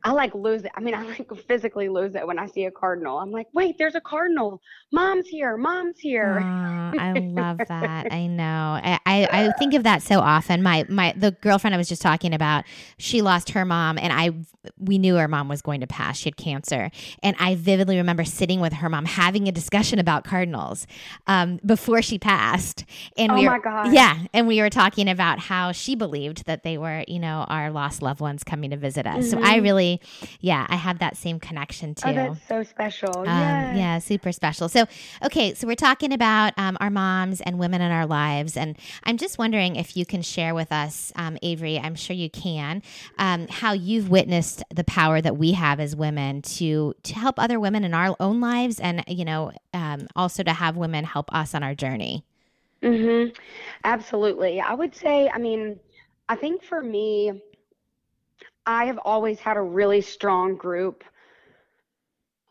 I 0.04 0.12
like 0.12 0.34
lose 0.34 0.64
it. 0.64 0.70
I 0.74 0.80
mean, 0.80 0.94
I 0.94 1.02
like 1.02 1.30
physically 1.46 1.88
lose 1.88 2.14
it 2.14 2.26
when 2.26 2.38
I 2.38 2.46
see 2.46 2.64
a 2.64 2.70
cardinal. 2.70 3.18
I'm 3.18 3.30
like, 3.30 3.48
wait, 3.52 3.76
there's 3.78 3.94
a 3.94 4.00
cardinal. 4.00 4.60
Mom's 4.92 5.26
here. 5.26 5.56
Mom's 5.56 5.98
here. 5.98 6.40
Oh, 6.40 6.92
I 6.98 7.12
love 7.18 7.58
that. 7.68 8.12
I 8.12 8.26
know. 8.26 8.78
I, 8.82 8.98
I, 9.04 9.28
I, 9.30 9.52
think 9.58 9.74
of 9.74 9.82
that 9.82 10.02
so 10.02 10.20
often. 10.20 10.62
My 10.62 10.86
my 10.88 11.12
the 11.16 11.32
girlfriend 11.32 11.74
I 11.74 11.78
was 11.78 11.88
just 11.88 12.02
talking 12.02 12.32
about, 12.32 12.64
she 12.98 13.20
lost 13.22 13.50
her 13.50 13.64
mom, 13.64 13.98
and 13.98 14.12
I 14.12 14.30
we 14.78 14.98
knew 14.98 15.16
her 15.16 15.28
mom 15.28 15.48
was 15.48 15.62
going 15.62 15.80
to 15.80 15.86
pass. 15.86 16.18
She 16.18 16.28
had 16.28 16.36
cancer, 16.36 16.90
and 17.22 17.36
I 17.38 17.56
vividly 17.56 17.96
remember 17.96 18.24
sitting 18.24 18.60
with 18.60 18.74
her 18.74 18.88
mom 18.88 19.06
having 19.06 19.48
a 19.48 19.52
discussion 19.52 19.98
about 19.98 20.24
cardinals 20.24 20.86
um, 21.26 21.58
before 21.64 22.02
she 22.02 22.18
passed. 22.18 22.84
And 23.16 23.32
oh 23.32 23.34
we 23.36 23.46
my 23.46 23.58
god, 23.58 23.92
yeah, 23.92 24.18
and 24.32 24.46
we 24.46 24.60
were 24.60 24.70
talking 24.70 25.08
about 25.08 25.40
how 25.40 25.72
she 25.72 25.96
believed 25.96 26.46
that 26.46 26.62
they 26.62 26.78
were, 26.78 27.04
you 27.08 27.18
know, 27.18 27.44
our 27.48 27.70
lost 27.70 28.02
loved 28.02 28.20
ones 28.20 28.44
coming 28.44 28.70
to 28.70 28.76
visit 28.76 29.06
us. 29.06 29.26
Mm-hmm. 29.26 29.42
So 29.42 29.50
I 29.50 29.56
really 29.56 29.95
yeah, 30.40 30.66
I 30.68 30.76
have 30.76 30.98
that 30.98 31.16
same 31.16 31.40
connection 31.40 31.94
too. 31.94 32.08
Oh, 32.08 32.12
that's 32.12 32.48
so 32.48 32.62
special. 32.62 33.20
Um, 33.20 33.26
yeah. 33.26 33.74
yeah, 33.74 33.98
super 33.98 34.32
special. 34.32 34.68
So, 34.68 34.86
okay, 35.24 35.54
so 35.54 35.66
we're 35.66 35.74
talking 35.74 36.12
about 36.12 36.52
um, 36.56 36.76
our 36.80 36.90
moms 36.90 37.40
and 37.40 37.58
women 37.58 37.80
in 37.80 37.90
our 37.90 38.06
lives, 38.06 38.56
and 38.56 38.78
I'm 39.04 39.16
just 39.16 39.38
wondering 39.38 39.76
if 39.76 39.96
you 39.96 40.06
can 40.06 40.22
share 40.22 40.54
with 40.54 40.72
us, 40.72 41.12
um, 41.16 41.38
Avery. 41.42 41.78
I'm 41.78 41.94
sure 41.94 42.14
you 42.16 42.30
can, 42.30 42.82
um, 43.18 43.46
how 43.48 43.72
you've 43.72 44.10
witnessed 44.10 44.62
the 44.74 44.84
power 44.84 45.20
that 45.20 45.36
we 45.36 45.52
have 45.52 45.80
as 45.80 45.94
women 45.96 46.42
to 46.42 46.94
to 47.02 47.14
help 47.14 47.38
other 47.38 47.58
women 47.60 47.84
in 47.84 47.94
our 47.94 48.16
own 48.20 48.40
lives, 48.40 48.80
and 48.80 49.02
you 49.06 49.24
know, 49.24 49.52
um, 49.74 50.06
also 50.16 50.42
to 50.42 50.52
have 50.52 50.76
women 50.76 51.04
help 51.04 51.32
us 51.34 51.54
on 51.54 51.62
our 51.62 51.74
journey. 51.74 52.24
Mhm. 52.82 53.34
Absolutely. 53.84 54.60
I 54.60 54.74
would 54.74 54.94
say. 54.94 55.28
I 55.28 55.38
mean, 55.38 55.80
I 56.28 56.36
think 56.36 56.62
for 56.62 56.82
me 56.82 57.40
I 58.66 58.86
have 58.86 58.98
always 59.04 59.38
had 59.38 59.56
a 59.56 59.62
really 59.62 60.00
strong 60.00 60.56
group 60.56 61.04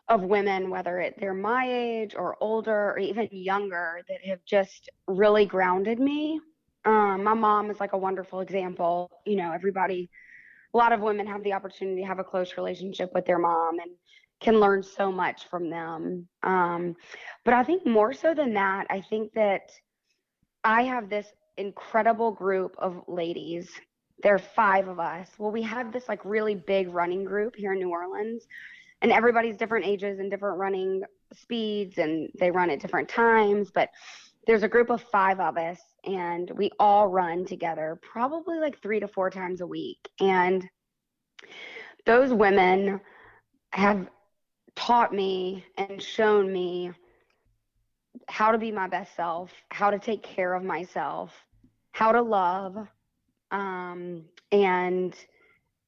of 0.08 0.22
women, 0.22 0.70
whether 0.70 0.98
it, 1.00 1.16
they're 1.18 1.34
my 1.34 1.66
age 1.68 2.14
or 2.16 2.36
older 2.40 2.92
or 2.92 2.98
even 2.98 3.28
younger, 3.30 4.00
that 4.08 4.24
have 4.26 4.44
just 4.44 4.88
really 5.06 5.44
grounded 5.44 5.98
me. 5.98 6.40
Um, 6.84 7.24
my 7.24 7.34
mom 7.34 7.70
is 7.70 7.80
like 7.80 7.92
a 7.92 7.98
wonderful 7.98 8.40
example. 8.40 9.10
You 9.26 9.36
know, 9.36 9.52
everybody, 9.52 10.08
a 10.72 10.78
lot 10.78 10.92
of 10.92 11.00
women 11.00 11.26
have 11.26 11.42
the 11.42 11.52
opportunity 11.52 12.02
to 12.02 12.06
have 12.06 12.20
a 12.20 12.24
close 12.24 12.56
relationship 12.56 13.10
with 13.14 13.26
their 13.26 13.38
mom 13.38 13.78
and 13.80 13.90
can 14.40 14.60
learn 14.60 14.82
so 14.82 15.10
much 15.10 15.48
from 15.48 15.70
them. 15.70 16.28
Um, 16.42 16.94
but 17.44 17.54
I 17.54 17.64
think 17.64 17.86
more 17.86 18.12
so 18.12 18.32
than 18.32 18.54
that, 18.54 18.86
I 18.88 19.00
think 19.00 19.32
that 19.34 19.72
I 20.62 20.82
have 20.82 21.08
this 21.08 21.26
incredible 21.56 22.30
group 22.32 22.76
of 22.78 23.02
ladies 23.08 23.68
there 24.22 24.34
are 24.34 24.38
five 24.38 24.88
of 24.88 24.98
us. 24.98 25.28
Well, 25.38 25.52
we 25.52 25.62
have 25.62 25.92
this 25.92 26.08
like 26.08 26.24
really 26.24 26.54
big 26.54 26.88
running 26.92 27.24
group 27.24 27.54
here 27.56 27.72
in 27.72 27.78
New 27.78 27.90
Orleans. 27.90 28.46
and 29.02 29.12
everybody's 29.12 29.56
different 29.56 29.84
ages 29.86 30.18
and 30.18 30.30
different 30.30 30.58
running 30.58 31.02
speeds 31.34 31.98
and 31.98 32.30
they 32.38 32.50
run 32.50 32.70
at 32.70 32.80
different 32.80 33.08
times 33.08 33.70
but 33.70 33.90
there's 34.46 34.62
a 34.62 34.68
group 34.68 34.90
of 34.90 35.02
five 35.02 35.40
of 35.40 35.56
us 35.56 35.80
and 36.04 36.50
we 36.52 36.70
all 36.78 37.08
run 37.08 37.44
together 37.44 37.98
probably 38.02 38.58
like 38.58 38.80
three 38.80 39.00
to 39.00 39.08
four 39.08 39.28
times 39.28 39.60
a 39.60 39.66
week 39.66 40.08
and 40.20 40.68
those 42.04 42.32
women 42.32 43.00
have 43.72 44.08
taught 44.76 45.12
me 45.12 45.64
and 45.76 46.00
shown 46.02 46.52
me 46.52 46.92
how 48.28 48.52
to 48.52 48.58
be 48.58 48.70
my 48.70 48.88
best 48.88 49.14
self 49.16 49.50
how 49.70 49.90
to 49.90 49.98
take 49.98 50.22
care 50.22 50.54
of 50.54 50.62
myself 50.62 51.32
how 51.92 52.12
to 52.12 52.22
love 52.22 52.86
um, 53.50 54.24
and 54.52 55.14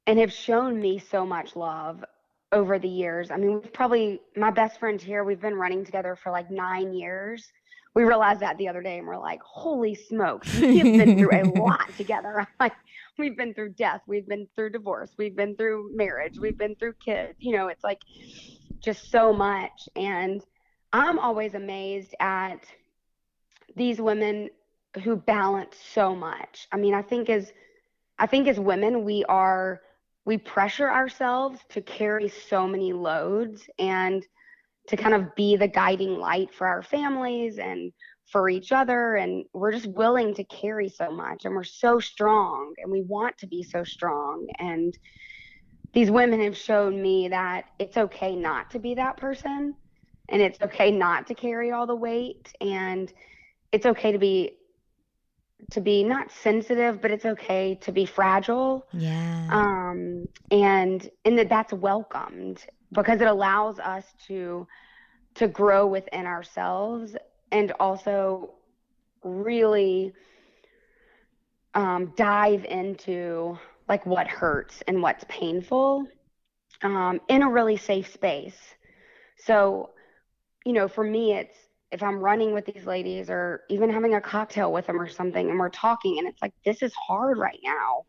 and 0.06 0.18
have 0.18 0.32
shown 0.32 0.80
me 0.80 0.98
so 0.98 1.26
much 1.26 1.54
love 1.54 2.04
over 2.52 2.78
the 2.78 2.88
years. 2.88 3.30
I 3.30 3.36
mean, 3.36 3.54
we've 3.54 3.72
probably 3.72 4.20
my 4.36 4.50
best 4.50 4.80
friend 4.80 5.00
here. 5.00 5.24
We've 5.24 5.40
been 5.40 5.54
running 5.54 5.84
together 5.84 6.16
for 6.16 6.32
like 6.32 6.50
nine 6.50 6.94
years. 6.94 7.52
We 7.94 8.04
realized 8.04 8.40
that 8.40 8.56
the 8.58 8.68
other 8.68 8.82
day, 8.82 8.98
and 8.98 9.06
we're 9.06 9.18
like, 9.18 9.40
"Holy 9.42 9.94
smokes, 9.94 10.54
we've 10.58 10.82
been 10.84 11.18
through 11.18 11.32
a 11.32 11.42
lot 11.58 11.88
together." 11.96 12.46
Like, 12.60 12.74
we've 13.18 13.36
been 13.36 13.52
through 13.52 13.70
death, 13.70 14.00
we've 14.06 14.26
been 14.28 14.46
through 14.54 14.70
divorce, 14.70 15.10
we've 15.18 15.34
been 15.34 15.56
through 15.56 15.90
marriage, 15.94 16.38
we've 16.38 16.56
been 16.56 16.76
through 16.76 16.94
kids. 17.04 17.34
You 17.40 17.56
know, 17.56 17.68
it's 17.68 17.82
like 17.82 18.00
just 18.80 19.10
so 19.10 19.32
much. 19.32 19.88
And 19.96 20.40
I'm 20.92 21.18
always 21.18 21.54
amazed 21.54 22.14
at 22.20 22.64
these 23.76 24.00
women 24.00 24.50
who 25.04 25.16
balance 25.16 25.76
so 25.92 26.14
much. 26.14 26.66
I 26.72 26.76
mean, 26.76 26.94
I 26.94 27.02
think 27.02 27.28
as 27.28 27.52
I 28.18 28.26
think 28.26 28.48
as 28.48 28.58
women, 28.58 29.04
we 29.04 29.24
are 29.24 29.80
we 30.24 30.36
pressure 30.36 30.90
ourselves 30.90 31.58
to 31.70 31.80
carry 31.80 32.28
so 32.28 32.66
many 32.68 32.92
loads 32.92 33.68
and 33.78 34.26
to 34.88 34.96
kind 34.96 35.14
of 35.14 35.34
be 35.34 35.56
the 35.56 35.68
guiding 35.68 36.18
light 36.18 36.52
for 36.52 36.66
our 36.66 36.82
families 36.82 37.58
and 37.58 37.92
for 38.30 38.50
each 38.50 38.72
other. 38.72 39.14
And 39.14 39.44
we're 39.54 39.72
just 39.72 39.86
willing 39.86 40.34
to 40.34 40.44
carry 40.44 40.88
so 40.88 41.10
much 41.10 41.44
and 41.44 41.54
we're 41.54 41.64
so 41.64 41.98
strong 41.98 42.74
and 42.78 42.92
we 42.92 43.02
want 43.02 43.38
to 43.38 43.46
be 43.46 43.62
so 43.62 43.84
strong. 43.84 44.46
And 44.58 44.96
these 45.94 46.10
women 46.10 46.42
have 46.42 46.56
shown 46.56 47.00
me 47.00 47.28
that 47.28 47.64
it's 47.78 47.96
okay 47.96 48.36
not 48.36 48.70
to 48.72 48.78
be 48.78 48.94
that 48.96 49.16
person 49.16 49.74
and 50.28 50.42
it's 50.42 50.60
okay 50.60 50.90
not 50.90 51.26
to 51.28 51.34
carry 51.34 51.70
all 51.70 51.86
the 51.86 51.96
weight. 51.96 52.52
And 52.60 53.10
it's 53.72 53.86
okay 53.86 54.12
to 54.12 54.18
be 54.18 54.57
to 55.70 55.80
be 55.80 56.02
not 56.04 56.30
sensitive, 56.30 57.00
but 57.00 57.10
it's 57.10 57.26
okay 57.26 57.74
to 57.82 57.92
be 57.92 58.06
fragile. 58.06 58.86
Yeah. 58.92 59.48
Um, 59.50 60.26
and 60.50 61.08
and 61.24 61.38
that 61.38 61.48
that's 61.48 61.72
welcomed 61.72 62.64
because 62.92 63.20
it 63.20 63.26
allows 63.28 63.78
us 63.78 64.04
to 64.26 64.66
to 65.34 65.48
grow 65.48 65.86
within 65.86 66.26
ourselves 66.26 67.16
and 67.52 67.72
also 67.80 68.50
really 69.22 70.12
um, 71.74 72.12
dive 72.16 72.64
into 72.64 73.58
like 73.88 74.04
what 74.06 74.26
hurts 74.26 74.82
and 74.86 75.02
what's 75.02 75.24
painful 75.28 76.06
um, 76.82 77.20
in 77.28 77.42
a 77.42 77.50
really 77.50 77.76
safe 77.76 78.12
space. 78.12 78.58
So, 79.36 79.90
you 80.64 80.72
know, 80.72 80.88
for 80.88 81.04
me, 81.04 81.34
it's 81.34 81.56
if 81.90 82.02
I'm 82.02 82.20
running 82.20 82.52
with 82.52 82.66
these 82.66 82.84
ladies 82.84 83.30
or 83.30 83.62
even 83.68 83.90
having 83.90 84.14
a 84.14 84.20
cocktail 84.20 84.72
with 84.72 84.86
them 84.86 85.00
or 85.00 85.08
something 85.08 85.48
and 85.48 85.58
we're 85.58 85.70
talking 85.70 86.18
and 86.18 86.28
it's 86.28 86.42
like, 86.42 86.52
this 86.64 86.82
is 86.82 86.92
hard 86.94 87.38
right 87.38 87.60
now. 87.64 88.04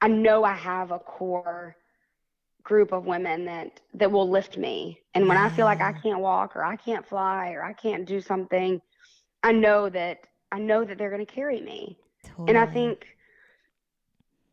I 0.00 0.08
know 0.08 0.44
I 0.44 0.54
have 0.54 0.90
a 0.90 0.98
core 0.98 1.76
group 2.62 2.92
of 2.92 3.06
women 3.06 3.44
that 3.46 3.80
that 3.94 4.10
will 4.10 4.28
lift 4.28 4.58
me. 4.58 5.00
And 5.14 5.26
when 5.26 5.36
I 5.36 5.48
feel 5.48 5.64
like 5.64 5.80
I 5.80 5.92
can't 5.92 6.20
walk 6.20 6.54
or 6.54 6.64
I 6.64 6.76
can't 6.76 7.06
fly 7.06 7.52
or 7.52 7.64
I 7.64 7.72
can't 7.72 8.04
do 8.04 8.20
something, 8.20 8.80
I 9.42 9.52
know 9.52 9.88
that 9.88 10.18
I 10.52 10.58
know 10.58 10.84
that 10.84 10.98
they're 10.98 11.10
going 11.10 11.24
to 11.24 11.32
carry 11.32 11.60
me. 11.60 11.98
Totally. 12.24 12.48
And 12.48 12.58
I 12.58 12.66
think 12.66 13.06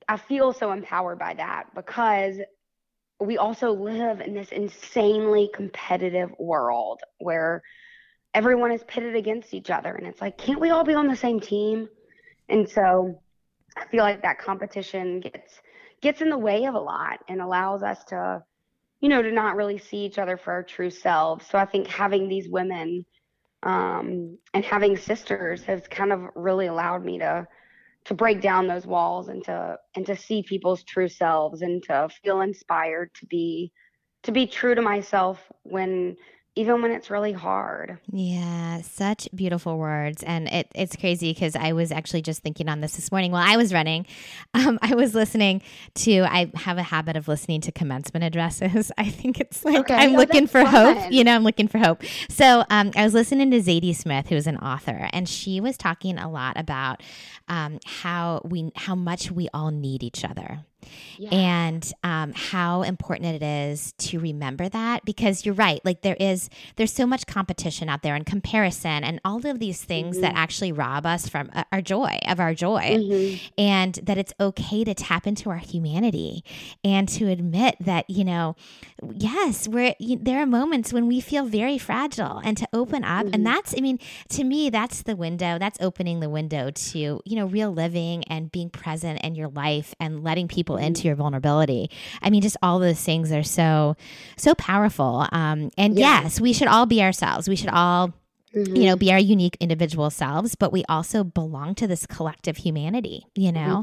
I 0.08 0.18
feel 0.18 0.54
so 0.54 0.72
empowered 0.72 1.20
by 1.20 1.34
that 1.36 1.74
because 1.74 2.38
we 3.20 3.38
also 3.38 3.72
live 3.72 4.22
in 4.22 4.34
this 4.34 4.52
insanely 4.52 5.50
competitive 5.54 6.34
world 6.38 7.02
where 7.20 7.64
everyone 8.36 8.72
is 8.72 8.84
pitted 8.84 9.16
against 9.16 9.54
each 9.54 9.72
other. 9.72 9.96
And 9.96 10.06
it's 10.06 10.22
like 10.22 10.38
can't 10.38 10.60
we 10.60 10.70
all 10.70 10.84
be 10.84 10.94
on 10.94 11.08
the 11.08 11.16
same 11.16 11.40
team? 11.40 11.90
And 12.50 12.70
so 12.70 13.20
i 13.78 13.86
feel 13.88 14.04
like 14.04 14.22
that 14.22 14.40
competition 14.40 15.20
gets 15.20 15.60
gets 16.02 16.22
in 16.22 16.30
the 16.30 16.38
way 16.38 16.66
of 16.66 16.76
a 16.76 16.80
lot 16.80 17.20
and 17.28 17.42
allows 17.42 17.84
us 17.84 18.04
to 18.06 18.42
you 19.02 19.10
know 19.10 19.22
to 19.22 19.32
not 19.32 19.58
really 19.58 19.78
see 19.78 19.98
each 20.06 20.18
other 20.18 20.38
for 20.38 20.54
our 20.54 20.64
true 20.64 20.92
selves. 20.92 21.48
So 21.48 21.58
i 21.58 21.66
think 21.66 21.88
having 21.88 22.28
these 22.28 22.48
women 22.48 23.06
um, 23.64 24.38
and 24.54 24.64
having 24.64 24.96
sisters 24.96 25.64
has 25.64 25.88
kind 25.88 26.14
of 26.14 26.22
really 26.36 26.68
allowed 26.68 27.04
me 27.04 27.18
to 27.20 27.48
to 28.06 28.14
break 28.14 28.40
down 28.40 28.68
those 28.68 28.86
walls 28.86 29.28
and 29.28 29.44
to 29.46 29.78
and 29.96 30.06
to 30.06 30.16
see 30.16 30.44
people's 30.44 30.84
true 30.84 31.10
selves 31.10 31.62
and 31.62 31.82
to 31.84 32.08
feel 32.24 32.42
inspired 32.42 33.10
to 33.16 33.26
be 33.26 33.72
to 34.24 34.32
be 34.32 34.46
true 34.46 34.76
to 34.76 34.82
myself 34.82 35.40
when 35.64 36.16
even 36.56 36.82
when 36.82 36.92
it's 36.92 37.10
really 37.10 37.34
hard. 37.34 37.98
Yeah, 38.12 38.82
such 38.82 39.28
beautiful 39.36 39.78
words. 39.78 40.24
And 40.24 40.48
it, 40.48 40.68
it's 40.74 40.96
crazy 40.96 41.34
because 41.34 41.56
I 41.56 41.74
was 41.74 41.92
actually 41.92 42.22
just 42.22 42.42
thinking 42.42 42.70
on 42.70 42.80
this 42.80 42.96
this 42.96 43.12
morning 43.12 43.32
while 43.32 43.46
I 43.46 43.58
was 43.58 43.74
running. 43.74 44.06
Um, 44.56 44.80
I 44.82 44.96
was 44.96 45.14
listening 45.14 45.62
to, 45.96 46.22
I 46.22 46.50
have 46.56 46.78
a 46.78 46.84
habit 46.84 47.18
of 47.18 47.28
listening 47.28 47.60
to 47.62 47.74
commencement 47.74 48.24
addresses. 48.24 48.90
I 48.98 49.10
think 49.10 49.42
it's 49.42 49.66
like 49.66 49.80
okay. 49.80 49.94
I'm 49.94 50.14
oh, 50.14 50.18
looking 50.18 50.48
for 50.48 50.64
fun. 50.64 50.96
hope. 50.96 51.12
You 51.12 51.26
know, 51.26 51.36
I'm 51.36 51.44
looking 51.44 51.68
for 51.68 51.78
hope. 51.78 52.04
So 52.30 52.64
um, 52.70 52.92
I 52.96 53.04
was 53.04 53.14
listening 53.14 53.52
to 53.52 53.60
Zadie 53.60 53.94
Smith, 53.94 54.30
who's 54.30 54.48
an 54.48 54.58
author, 54.58 55.10
and 55.12 55.28
she 55.28 55.60
was 55.60 55.78
talking 55.78 56.18
a 56.18 56.32
lot 56.32 56.58
about 56.58 57.04
um, 57.50 57.80
how 57.86 58.42
we, 58.46 58.72
how 58.76 58.96
much 58.96 59.30
we 59.30 59.50
all 59.54 59.72
need 59.72 60.04
each 60.04 60.24
other 60.24 60.60
yeah. 61.18 61.30
and 61.30 61.94
um, 62.04 62.34
how 62.34 62.82
important 62.84 63.42
it 63.42 63.44
is 63.44 63.94
to 63.98 64.20
remember 64.20 64.70
that 64.70 65.06
because 65.06 65.46
you're 65.46 65.56
right 65.56 65.80
like 65.84 66.02
there 66.02 66.18
is 66.20 66.50
there's 66.76 66.94
so 66.94 67.06
much 67.06 67.26
competition 67.26 67.90
out 67.90 68.02
there 68.02 68.16
and 68.16 68.26
comparison 68.26 69.04
and 69.04 69.20
all 69.26 69.46
of 69.46 69.60
these 69.60 69.84
things 69.84 70.16
mm-hmm. 70.16 70.22
that 70.22 70.36
actually 70.36 70.72
rob 70.72 71.06
us 71.06 71.28
from 71.28 71.50
uh, 71.54 71.64
our 71.72 71.82
joy 71.82 72.18
of 72.28 72.40
our 72.40 72.54
joy 72.54 72.82
mm-hmm. 72.82 73.38
and 73.58 73.96
that 74.04 74.18
it's 74.18 74.34
okay 74.40 74.84
to 74.84 74.94
tap 74.94 75.28
into 75.28 75.50
our 75.50 75.58
humanity 75.58 76.44
and 76.84 77.08
to 77.08 77.28
admit 77.28 77.76
that 77.80 78.10
you 78.10 78.24
know 78.24 78.56
yes 79.14 79.68
we're 79.68 79.94
you, 80.00 80.18
there 80.22 80.40
are 80.40 80.46
moments 80.46 80.94
when 80.94 81.08
we 81.08 81.20
feel 81.20 81.46
very 81.46 81.78
fragile 81.78 82.42
and 82.44 82.58
to 82.58 82.68
open 82.74 83.04
up 83.04 83.26
mm-hmm. 83.26 83.34
and 83.34 83.46
that's 83.46 83.74
i 83.78 83.82
mean 83.82 84.00
to 84.30 84.44
me 84.44 84.70
that's 84.70 85.04
the 85.04 85.16
window 85.16 85.58
that's 85.60 85.78
opening 85.82 86.20
the 86.20 86.30
window 86.30 86.72
to 86.72 87.22
you 87.24 87.36
know 87.36 87.46
real 87.46 87.72
living 87.72 88.24
and 88.26 88.52
being 88.52 88.70
present 88.70 89.20
in 89.22 89.36
your 89.36 89.50
life 89.50 89.94
and 90.00 90.24
letting 90.24 90.48
people 90.48 90.75
people 90.76 90.86
into 90.86 91.08
your 91.08 91.16
vulnerability. 91.16 91.90
I 92.22 92.30
mean, 92.30 92.42
just 92.42 92.58
all 92.62 92.80
those 92.80 93.02
things 93.02 93.32
are 93.32 93.44
so, 93.44 93.96
so 94.38 94.56
powerful. 94.56 95.28
Um, 95.32 95.72
and 95.78 95.98
yeah. 95.98 96.24
yes, 96.24 96.40
we 96.40 96.54
should 96.54 96.68
all 96.68 96.86
be 96.86 97.02
ourselves. 97.02 97.48
We 97.48 97.56
should 97.56 97.70
all 97.70 98.14
you 98.54 98.64
know, 98.64 98.94
mm-hmm. 98.94 99.00
be 99.00 99.12
our 99.12 99.20
unique 99.20 99.58
individual 99.60 100.10
selves, 100.10 100.56
but 100.56 100.72
we 100.72 100.86
also 100.88 101.26
belong 101.26 101.76
to 101.76 101.88
this 101.88 102.06
collective 102.08 102.56
humanity, 102.56 103.26
you 103.36 103.52
know, 103.52 103.82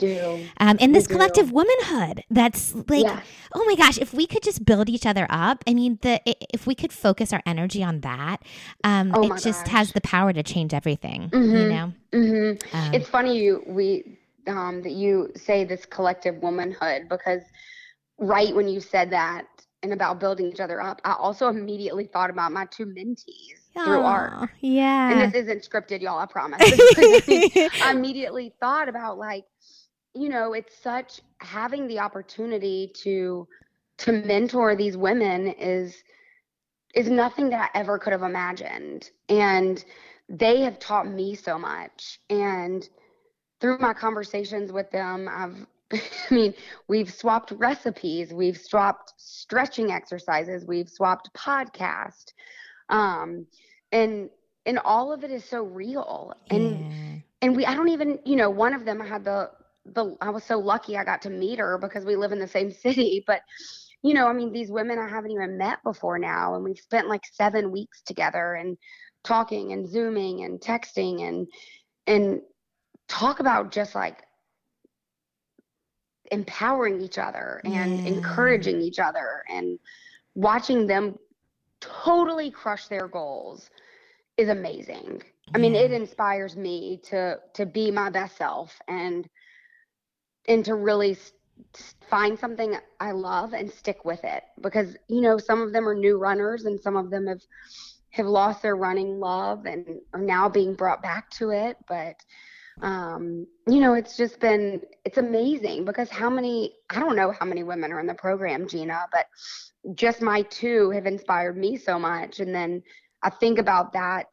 um, 0.57 0.79
and 0.81 0.95
this 0.95 1.07
collective 1.07 1.53
womanhood. 1.53 2.25
That's 2.31 2.75
like, 2.75 3.05
yeah. 3.05 3.21
oh 3.53 3.67
my 3.67 3.75
gosh, 3.75 3.99
if 3.99 4.15
we 4.15 4.27
could 4.27 4.43
just 4.43 4.65
build 4.65 4.89
each 4.89 5.05
other 5.05 5.27
up. 5.29 5.63
I 5.69 5.75
mean, 5.75 5.99
the 6.01 6.23
if 6.55 6.67
we 6.67 6.75
could 6.75 6.91
focus 6.91 7.35
our 7.35 7.43
energy 7.45 7.85
on 7.85 8.01
that, 8.01 8.39
um, 8.83 9.13
oh 9.15 9.25
it 9.25 9.43
just 9.43 9.67
gosh. 9.67 9.73
has 9.73 9.93
the 9.93 10.01
power 10.01 10.33
to 10.33 10.43
change 10.43 10.73
everything. 10.73 11.29
Mm-hmm. 11.29 11.55
You 11.55 11.69
know, 11.69 11.93
mm-hmm. 12.11 12.77
um, 12.77 12.95
it's 12.95 13.11
funny 13.11 13.43
you 13.43 13.63
we 13.67 14.17
um, 14.47 14.83
that 14.83 14.93
you 14.93 15.31
say 15.37 15.65
this 15.65 15.87
collective 15.87 16.37
womanhood 16.43 17.09
because 17.09 17.43
right 18.19 18.55
when 18.55 18.69
you 18.69 18.81
said 18.81 19.11
that 19.11 19.47
and 19.83 19.93
about 19.93 20.21
building 20.21 20.47
each 20.47 20.61
other 20.61 20.81
up, 20.81 21.01
I 21.05 21.15
also 21.15 21.49
immediately 21.49 22.07
thought 22.07 22.31
about 22.31 22.53
my 22.53 22.67
two 22.67 22.87
mentees 22.87 23.61
Aww, 23.77 23.85
through 23.85 24.03
ARC. 24.03 24.51
Yeah. 24.61 25.11
And 25.11 25.21
this 25.21 25.43
isn't 25.43 25.69
scripted, 25.69 26.03
y'all, 26.03 26.19
I 26.19 26.27
promise. 26.27 26.61
I 27.83 27.91
immediately 27.91 28.55
thought 28.61 28.89
about 28.89 29.19
like, 29.19 29.45
you 30.15 30.29
know, 30.29 30.53
it's 30.53 30.77
such 30.77 31.21
having 31.39 31.89
the 31.89 31.99
opportunity 31.99 32.93
to 33.03 33.49
to 33.99 34.13
mentor 34.13 34.75
these 34.75 34.97
women 34.97 35.49
is 35.49 36.03
is 36.95 37.09
nothing 37.09 37.49
that 37.51 37.71
I 37.75 37.79
ever 37.79 37.99
could 37.99 38.13
have 38.13 38.23
imagined. 38.23 39.11
And 39.29 39.83
they 40.29 40.61
have 40.63 40.79
taught 40.79 41.09
me 41.09 41.35
so 41.35 41.59
much. 41.59 42.21
And 42.29 42.89
through 43.63 43.79
my 43.79 43.95
conversations 43.95 44.73
with 44.73 44.91
them, 44.91 45.29
I've 45.31 45.57
I 46.31 46.35
mean, 46.35 46.55
we've 46.89 47.13
swapped 47.13 47.53
recipes, 47.53 48.33
we've 48.33 48.59
swapped 48.59 49.15
stretching 49.17 49.93
exercises, 49.93 50.67
we've 50.67 50.89
swapped 50.89 51.33
podcast. 51.35 52.33
Um, 52.89 53.47
and 53.93 54.29
and 54.67 54.79
all 54.81 55.13
of 55.13 55.25
it 55.25 55.31
is 55.31 55.45
so 55.45 55.63
real. 55.63 56.35
And 56.51 56.81
yeah. 56.81 57.19
and 57.41 57.57
we 57.57 57.65
I 57.65 57.75
don't 57.75 57.89
even, 57.89 58.19
you 58.25 58.37
know, 58.37 58.51
one 58.51 58.75
of 58.75 58.85
them 58.85 59.01
I 59.01 59.07
had 59.07 59.25
the 59.25 59.51
the 59.87 60.17
I 60.21 60.31
was 60.31 60.45
so 60.45 60.59
lucky 60.59 60.97
I 60.97 61.05
got 61.05 61.23
to 61.23 61.31
meet 61.31 61.59
her 61.59 61.79
because 61.79 62.05
we 62.05 62.17
live 62.17 62.33
in 62.33 62.39
the 62.39 62.49
same 62.49 62.71
city, 62.85 63.23
but 63.27 63.41
you 64.03 64.15
know, 64.15 64.27
I 64.27 64.33
mean, 64.33 64.51
these 64.53 64.71
women 64.71 64.99
I 64.99 65.09
haven't 65.09 65.31
even 65.31 65.57
met 65.57 65.79
before 65.85 66.19
now, 66.19 66.57
and 66.57 66.65
we've 66.65 66.79
spent 66.79 67.09
like 67.09 67.23
seven 67.33 67.71
weeks 67.71 68.03
together 68.03 68.55
and 68.55 68.77
talking 69.23 69.73
and 69.73 69.89
zooming 69.89 70.43
and 70.43 70.61
texting 70.61 71.23
and 71.29 71.47
and 72.09 72.41
talk 73.13 73.41
about 73.41 73.71
just 73.71 73.95
like 73.95 74.23
empowering 76.31 77.03
each 77.03 77.19
other 77.19 77.61
and 77.65 77.75
yeah. 77.75 78.07
encouraging 78.07 78.81
each 78.81 78.99
other 78.99 79.45
and 79.51 79.79
watching 80.35 80.87
them 80.87 81.19
totally 81.81 82.51
crush 82.51 82.89
their 82.89 83.07
goals 83.07 83.69
is 84.39 84.49
amazing. 84.49 85.23
I 85.55 85.59
mean, 85.59 85.75
it 85.75 85.93
inspires 85.93 86.57
me 86.57 87.01
to 87.11 87.37
to 87.53 87.67
be 87.67 87.91
my 87.91 88.09
best 88.09 88.39
self 88.39 88.81
and 88.89 89.29
and 90.49 90.65
to 90.65 90.75
really 90.75 91.19
find 92.09 92.39
something 92.39 92.77
I 92.99 93.11
love 93.11 93.53
and 93.53 93.71
stick 93.71 94.07
with 94.07 94.25
it 94.25 94.43
because 94.63 94.97
you 95.09 95.21
know 95.21 95.37
some 95.37 95.61
of 95.61 95.73
them 95.75 95.87
are 95.87 95.95
new 95.95 96.17
runners 96.19 96.65
and 96.65 96.81
some 96.81 96.97
of 96.97 97.11
them 97.11 97.27
have 97.27 97.43
have 98.11 98.27
lost 98.27 98.63
their 98.63 98.77
running 98.77 99.21
love 99.21 99.67
and 99.67 100.01
are 100.15 100.21
now 100.21 100.49
being 100.49 100.75
brought 100.75 101.03
back 101.03 101.31
to 101.31 101.51
it 101.51 101.77
but 101.89 102.17
um 102.81 103.47
you 103.69 103.81
know 103.81 103.93
it's 103.93 104.17
just 104.17 104.41
been 104.41 104.81
it's 105.05 105.19
amazing 105.19 105.85
because 105.85 106.09
how 106.09 106.31
many 106.31 106.75
I 106.89 106.99
don't 106.99 107.17
know 107.17 107.33
how 107.39 107.45
many 107.45 107.63
women 107.63 107.93
are 107.93 108.01
in 108.01 108.07
the 108.07 108.15
program 108.15 108.67
Gina 108.67 109.07
but 109.13 109.27
just 109.95 110.23
my 110.23 110.43
two 110.43 110.91
have 110.91 111.05
inspired 111.05 111.57
me 111.57 111.77
so 111.77 111.99
much 111.99 112.41
and 112.41 112.55
then 112.55 112.83
I 113.23 113.29
think 113.29 113.59
about 113.59 113.93
that 113.93 114.27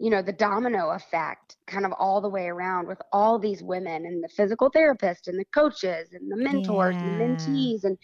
you 0.00 0.08
know, 0.08 0.22
the 0.22 0.32
domino 0.32 0.90
effect 0.90 1.56
kind 1.66 1.84
of 1.84 1.92
all 1.92 2.22
the 2.22 2.28
way 2.28 2.46
around 2.46 2.88
with 2.88 3.00
all 3.12 3.38
these 3.38 3.62
women 3.62 4.06
and 4.06 4.24
the 4.24 4.28
physical 4.28 4.70
therapist 4.70 5.28
and 5.28 5.38
the 5.38 5.44
coaches 5.54 6.14
and 6.14 6.32
the 6.32 6.36
mentors 6.36 6.96
yeah. 6.96 7.02
and 7.02 7.20
the 7.20 7.24
mentees 7.24 7.84
and 7.84 7.98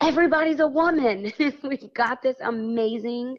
everybody's 0.00 0.60
a 0.60 0.66
woman. 0.66 1.30
We've 1.62 1.92
got 1.92 2.22
this 2.22 2.36
amazing 2.42 3.36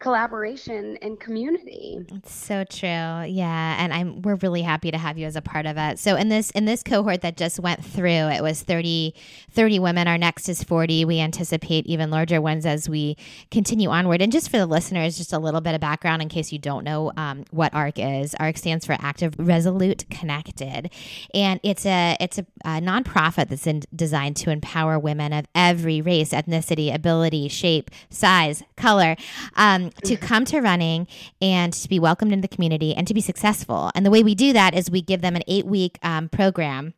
collaboration 0.00 0.96
and 1.02 1.18
community. 1.18 2.06
It's 2.14 2.32
so 2.32 2.64
true. 2.64 2.88
Yeah, 2.88 3.76
and 3.78 3.92
I'm 3.92 4.22
we're 4.22 4.36
really 4.36 4.62
happy 4.62 4.90
to 4.90 4.98
have 4.98 5.18
you 5.18 5.26
as 5.26 5.34
a 5.34 5.42
part 5.42 5.66
of 5.66 5.76
it. 5.76 5.98
So 5.98 6.14
in 6.14 6.28
this 6.28 6.50
in 6.52 6.66
this 6.66 6.82
cohort 6.82 7.22
that 7.22 7.36
just 7.36 7.58
went 7.58 7.84
through, 7.84 8.10
it 8.28 8.42
was 8.42 8.62
30 8.62 9.14
30 9.50 9.78
women. 9.80 10.06
Our 10.06 10.18
next 10.18 10.48
is 10.48 10.62
40. 10.62 11.04
We 11.04 11.20
anticipate 11.20 11.86
even 11.86 12.10
larger 12.10 12.40
ones 12.40 12.64
as 12.64 12.88
we 12.88 13.16
continue 13.50 13.88
onward. 13.88 14.22
And 14.22 14.30
just 14.30 14.50
for 14.50 14.58
the 14.58 14.66
listeners, 14.66 15.18
just 15.18 15.32
a 15.32 15.38
little 15.38 15.60
bit 15.60 15.74
of 15.74 15.80
background 15.80 16.22
in 16.22 16.28
case 16.28 16.52
you 16.52 16.58
don't 16.58 16.84
know 16.84 17.12
um, 17.16 17.44
what 17.50 17.74
ARC 17.74 17.98
is. 17.98 18.34
ARC 18.36 18.56
stands 18.56 18.86
for 18.86 18.96
Active 19.00 19.34
Resolute 19.38 20.08
Connected, 20.10 20.90
and 21.34 21.58
it's 21.62 21.84
a 21.84 22.16
it's 22.20 22.38
a, 22.38 22.46
a 22.64 22.80
nonprofit 22.80 23.48
that's 23.48 23.66
in, 23.66 23.82
designed 23.94 24.36
to 24.36 24.50
empower 24.50 24.98
women 24.98 25.32
of 25.32 25.46
every 25.54 26.00
race, 26.00 26.30
ethnicity, 26.30 26.94
ability, 26.94 27.48
shape, 27.48 27.90
size, 28.10 28.62
color. 28.76 29.16
Um, 29.56 29.87
to 30.04 30.16
come 30.16 30.44
to 30.46 30.60
running 30.60 31.06
and 31.40 31.72
to 31.72 31.88
be 31.88 31.98
welcomed 31.98 32.32
in 32.32 32.40
the 32.40 32.48
community 32.48 32.94
and 32.94 33.06
to 33.06 33.14
be 33.14 33.20
successful. 33.20 33.90
And 33.94 34.04
the 34.04 34.10
way 34.10 34.22
we 34.22 34.34
do 34.34 34.52
that 34.52 34.74
is 34.74 34.90
we 34.90 35.02
give 35.02 35.20
them 35.20 35.36
an 35.36 35.42
eight 35.46 35.66
week 35.66 35.98
um, 36.02 36.28
program 36.28 36.94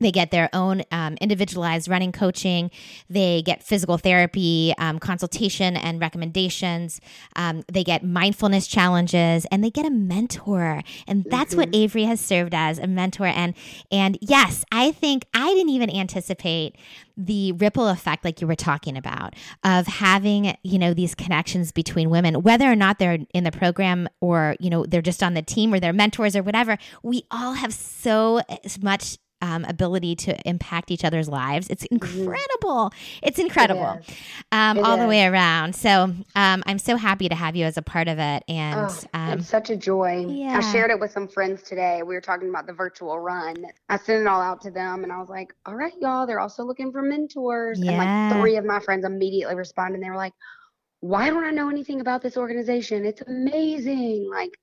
they 0.00 0.10
get 0.10 0.30
their 0.30 0.48
own 0.52 0.82
um, 0.90 1.16
individualized 1.20 1.88
running 1.88 2.12
coaching. 2.12 2.70
They 3.08 3.42
get 3.42 3.62
physical 3.62 3.98
therapy, 3.98 4.74
um, 4.78 4.98
consultation, 4.98 5.76
and 5.76 6.00
recommendations. 6.00 7.00
Um, 7.36 7.64
they 7.70 7.84
get 7.84 8.04
mindfulness 8.04 8.66
challenges, 8.66 9.46
and 9.50 9.62
they 9.62 9.70
get 9.70 9.86
a 9.86 9.90
mentor. 9.90 10.82
And 11.06 11.24
that's 11.24 11.50
mm-hmm. 11.50 11.60
what 11.60 11.68
Avery 11.74 12.04
has 12.04 12.20
served 12.20 12.54
as 12.54 12.78
a 12.78 12.86
mentor. 12.86 13.26
And 13.26 13.54
and 13.90 14.18
yes, 14.20 14.64
I 14.72 14.92
think 14.92 15.26
I 15.34 15.48
didn't 15.54 15.70
even 15.70 15.90
anticipate 15.90 16.76
the 17.16 17.50
ripple 17.52 17.88
effect, 17.88 18.24
like 18.24 18.40
you 18.40 18.46
were 18.46 18.54
talking 18.54 18.96
about, 18.96 19.34
of 19.64 19.86
having 19.86 20.56
you 20.62 20.78
know 20.78 20.94
these 20.94 21.14
connections 21.14 21.72
between 21.72 22.10
women, 22.10 22.42
whether 22.42 22.70
or 22.70 22.76
not 22.76 22.98
they're 22.98 23.18
in 23.34 23.44
the 23.44 23.50
program 23.50 24.08
or 24.20 24.54
you 24.60 24.70
know 24.70 24.86
they're 24.86 25.02
just 25.02 25.22
on 25.22 25.34
the 25.34 25.42
team 25.42 25.74
or 25.74 25.80
they're 25.80 25.92
mentors 25.92 26.36
or 26.36 26.42
whatever. 26.42 26.78
We 27.02 27.24
all 27.30 27.54
have 27.54 27.74
so 27.74 28.40
much 28.80 29.18
um, 29.40 29.64
ability 29.64 30.16
to 30.16 30.48
impact 30.48 30.90
each 30.90 31.04
other's 31.04 31.28
lives. 31.28 31.68
It's 31.68 31.84
mm-hmm. 31.84 32.20
incredible. 32.20 32.92
It's 33.22 33.38
incredible 33.38 34.00
it 34.00 34.16
um, 34.52 34.78
it 34.78 34.84
all 34.84 34.94
is. 34.94 35.00
the 35.00 35.06
way 35.06 35.26
around. 35.26 35.74
So 35.74 36.14
um, 36.34 36.62
I'm 36.66 36.78
so 36.78 36.96
happy 36.96 37.28
to 37.28 37.34
have 37.34 37.56
you 37.56 37.64
as 37.64 37.76
a 37.76 37.82
part 37.82 38.08
of 38.08 38.18
it. 38.18 38.44
And 38.48 38.90
oh, 38.90 39.00
um, 39.14 39.38
it's 39.38 39.48
such 39.48 39.70
a 39.70 39.76
joy. 39.76 40.26
Yeah. 40.28 40.58
I 40.58 40.72
shared 40.72 40.90
it 40.90 40.98
with 40.98 41.10
some 41.10 41.28
friends 41.28 41.62
today. 41.62 42.02
We 42.02 42.14
were 42.14 42.20
talking 42.20 42.48
about 42.48 42.66
the 42.66 42.72
virtual 42.72 43.18
run. 43.18 43.64
I 43.88 43.98
sent 43.98 44.22
it 44.22 44.26
all 44.26 44.40
out 44.40 44.60
to 44.62 44.70
them 44.70 45.04
and 45.04 45.12
I 45.12 45.18
was 45.18 45.28
like, 45.28 45.54
all 45.66 45.74
right, 45.74 45.92
y'all, 46.00 46.26
they're 46.26 46.40
also 46.40 46.64
looking 46.64 46.92
for 46.92 47.02
mentors. 47.02 47.80
Yeah. 47.80 47.92
And 47.92 47.98
like 47.98 48.40
three 48.40 48.56
of 48.56 48.64
my 48.64 48.80
friends 48.80 49.04
immediately 49.04 49.54
responded. 49.54 50.02
They 50.02 50.10
were 50.10 50.16
like, 50.16 50.34
why 51.00 51.28
don't 51.30 51.44
I 51.44 51.50
know 51.50 51.68
anything 51.68 52.00
about 52.00 52.22
this 52.22 52.36
organization? 52.36 53.04
It's 53.04 53.22
amazing. 53.22 54.28
Like, 54.28 54.58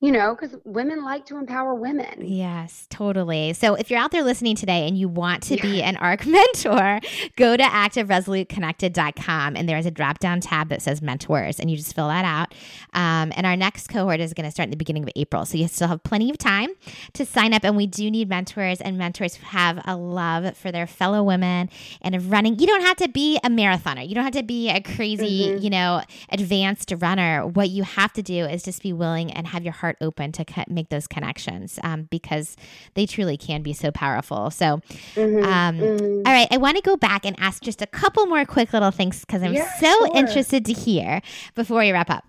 you 0.00 0.10
know, 0.10 0.34
because 0.34 0.56
women 0.64 1.04
like 1.04 1.26
to 1.26 1.36
empower 1.36 1.74
women. 1.74 2.24
Yes, 2.24 2.86
totally. 2.88 3.52
So 3.52 3.74
if 3.74 3.90
you're 3.90 4.00
out 4.00 4.12
there 4.12 4.22
listening 4.22 4.56
today 4.56 4.88
and 4.88 4.96
you 4.96 5.08
want 5.08 5.42
to 5.44 5.58
be 5.58 5.82
an 5.82 5.96
ARC 5.96 6.24
mentor, 6.26 7.00
go 7.36 7.54
to 7.54 7.62
activeresoluteconnected.com 7.62 9.56
and 9.56 9.68
there's 9.68 9.84
a 9.84 9.90
drop 9.90 10.18
down 10.18 10.40
tab 10.40 10.70
that 10.70 10.80
says 10.80 11.02
mentors 11.02 11.60
and 11.60 11.70
you 11.70 11.76
just 11.76 11.94
fill 11.94 12.08
that 12.08 12.24
out. 12.24 12.54
Um, 12.94 13.30
and 13.36 13.44
our 13.46 13.56
next 13.56 13.88
cohort 13.88 14.20
is 14.20 14.32
going 14.32 14.46
to 14.46 14.50
start 14.50 14.68
in 14.68 14.70
the 14.70 14.78
beginning 14.78 15.02
of 15.02 15.10
April. 15.16 15.44
So 15.44 15.58
you 15.58 15.68
still 15.68 15.88
have 15.88 16.02
plenty 16.02 16.30
of 16.30 16.38
time 16.38 16.70
to 17.12 17.26
sign 17.26 17.52
up. 17.52 17.62
And 17.62 17.76
we 17.76 17.86
do 17.86 18.10
need 18.10 18.30
mentors 18.30 18.80
and 18.80 18.96
mentors 18.96 19.34
who 19.34 19.44
have 19.44 19.82
a 19.84 19.96
love 19.96 20.56
for 20.56 20.72
their 20.72 20.86
fellow 20.86 21.22
women 21.22 21.68
and 22.00 22.14
of 22.14 22.30
running. 22.30 22.58
You 22.58 22.66
don't 22.66 22.82
have 22.82 22.96
to 22.96 23.08
be 23.08 23.38
a 23.44 23.50
marathoner, 23.50 24.08
you 24.08 24.14
don't 24.14 24.24
have 24.24 24.32
to 24.32 24.42
be 24.42 24.70
a 24.70 24.80
crazy, 24.80 25.48
mm-hmm. 25.48 25.62
you 25.62 25.68
know, 25.68 26.00
advanced 26.30 26.90
runner. 27.00 27.46
What 27.46 27.68
you 27.68 27.82
have 27.82 28.14
to 28.14 28.22
do 28.22 28.46
is 28.46 28.62
just 28.62 28.82
be 28.82 28.94
willing 28.94 29.30
and 29.30 29.46
have 29.48 29.62
your 29.62 29.74
heart 29.74 29.89
heart 29.90 29.96
open 30.00 30.32
to 30.32 30.44
make 30.68 30.88
those 30.88 31.06
connections 31.06 31.78
um, 31.82 32.04
because 32.10 32.56
they 32.94 33.06
truly 33.06 33.36
can 33.36 33.62
be 33.62 33.72
so 33.72 33.90
powerful. 33.90 34.50
So, 34.50 34.80
mm-hmm, 35.14 35.44
um, 35.44 35.78
mm-hmm. 35.78 36.22
All 36.26 36.32
right, 36.32 36.48
I 36.50 36.56
want 36.56 36.76
to 36.76 36.82
go 36.82 36.96
back 36.96 37.24
and 37.24 37.36
ask 37.38 37.62
just 37.62 37.82
a 37.82 37.86
couple 37.86 38.26
more 38.26 38.44
quick 38.44 38.72
little 38.72 38.90
things 38.90 39.20
because 39.20 39.42
I'm 39.42 39.54
yeah, 39.54 39.70
so 39.78 39.86
sure. 39.86 40.16
interested 40.16 40.64
to 40.66 40.72
hear 40.72 41.20
before 41.54 41.80
we 41.80 41.92
wrap 41.92 42.10
up. 42.10 42.24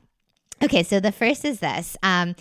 Okay, 0.64 0.84
so 0.84 1.00
the 1.00 1.12
first 1.12 1.44
is 1.44 1.60
this. 1.60 1.98
Um, 2.04 2.36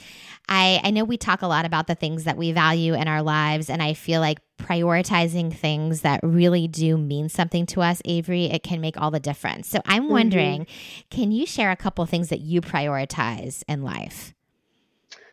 I, 0.46 0.80
I 0.84 0.90
know 0.90 1.04
we 1.04 1.16
talk 1.16 1.42
a 1.42 1.46
lot 1.46 1.64
about 1.64 1.86
the 1.86 1.94
things 1.94 2.24
that 2.24 2.36
we 2.36 2.52
value 2.52 2.94
in 2.94 3.08
our 3.08 3.22
lives, 3.22 3.70
and 3.70 3.82
I 3.82 3.94
feel 3.94 4.20
like 4.20 4.40
prioritizing 4.58 5.54
things 5.54 6.02
that 6.02 6.20
really 6.22 6.68
do 6.68 6.98
mean 6.98 7.30
something 7.30 7.64
to 7.66 7.80
us, 7.80 8.02
Avery, 8.04 8.44
it 8.46 8.62
can 8.62 8.80
make 8.80 9.00
all 9.00 9.10
the 9.10 9.20
difference. 9.20 9.68
So 9.68 9.80
I'm 9.86 10.02
mm-hmm. 10.02 10.12
wondering, 10.12 10.60
mm-hmm. 10.62 11.08
can 11.08 11.32
you 11.32 11.46
share 11.46 11.70
a 11.70 11.76
couple 11.76 12.04
things 12.04 12.28
that 12.28 12.40
you 12.40 12.60
prioritize 12.60 13.62
in 13.68 13.82
life? 13.82 14.34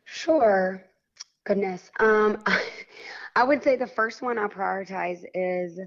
Sure. 0.08 0.82
Goodness. 1.46 1.92
Um, 2.00 2.42
I 3.36 3.44
would 3.44 3.62
say 3.62 3.76
the 3.76 3.86
first 3.88 4.22
one 4.22 4.38
I 4.38 4.48
prioritize 4.48 5.20
is 5.34 5.80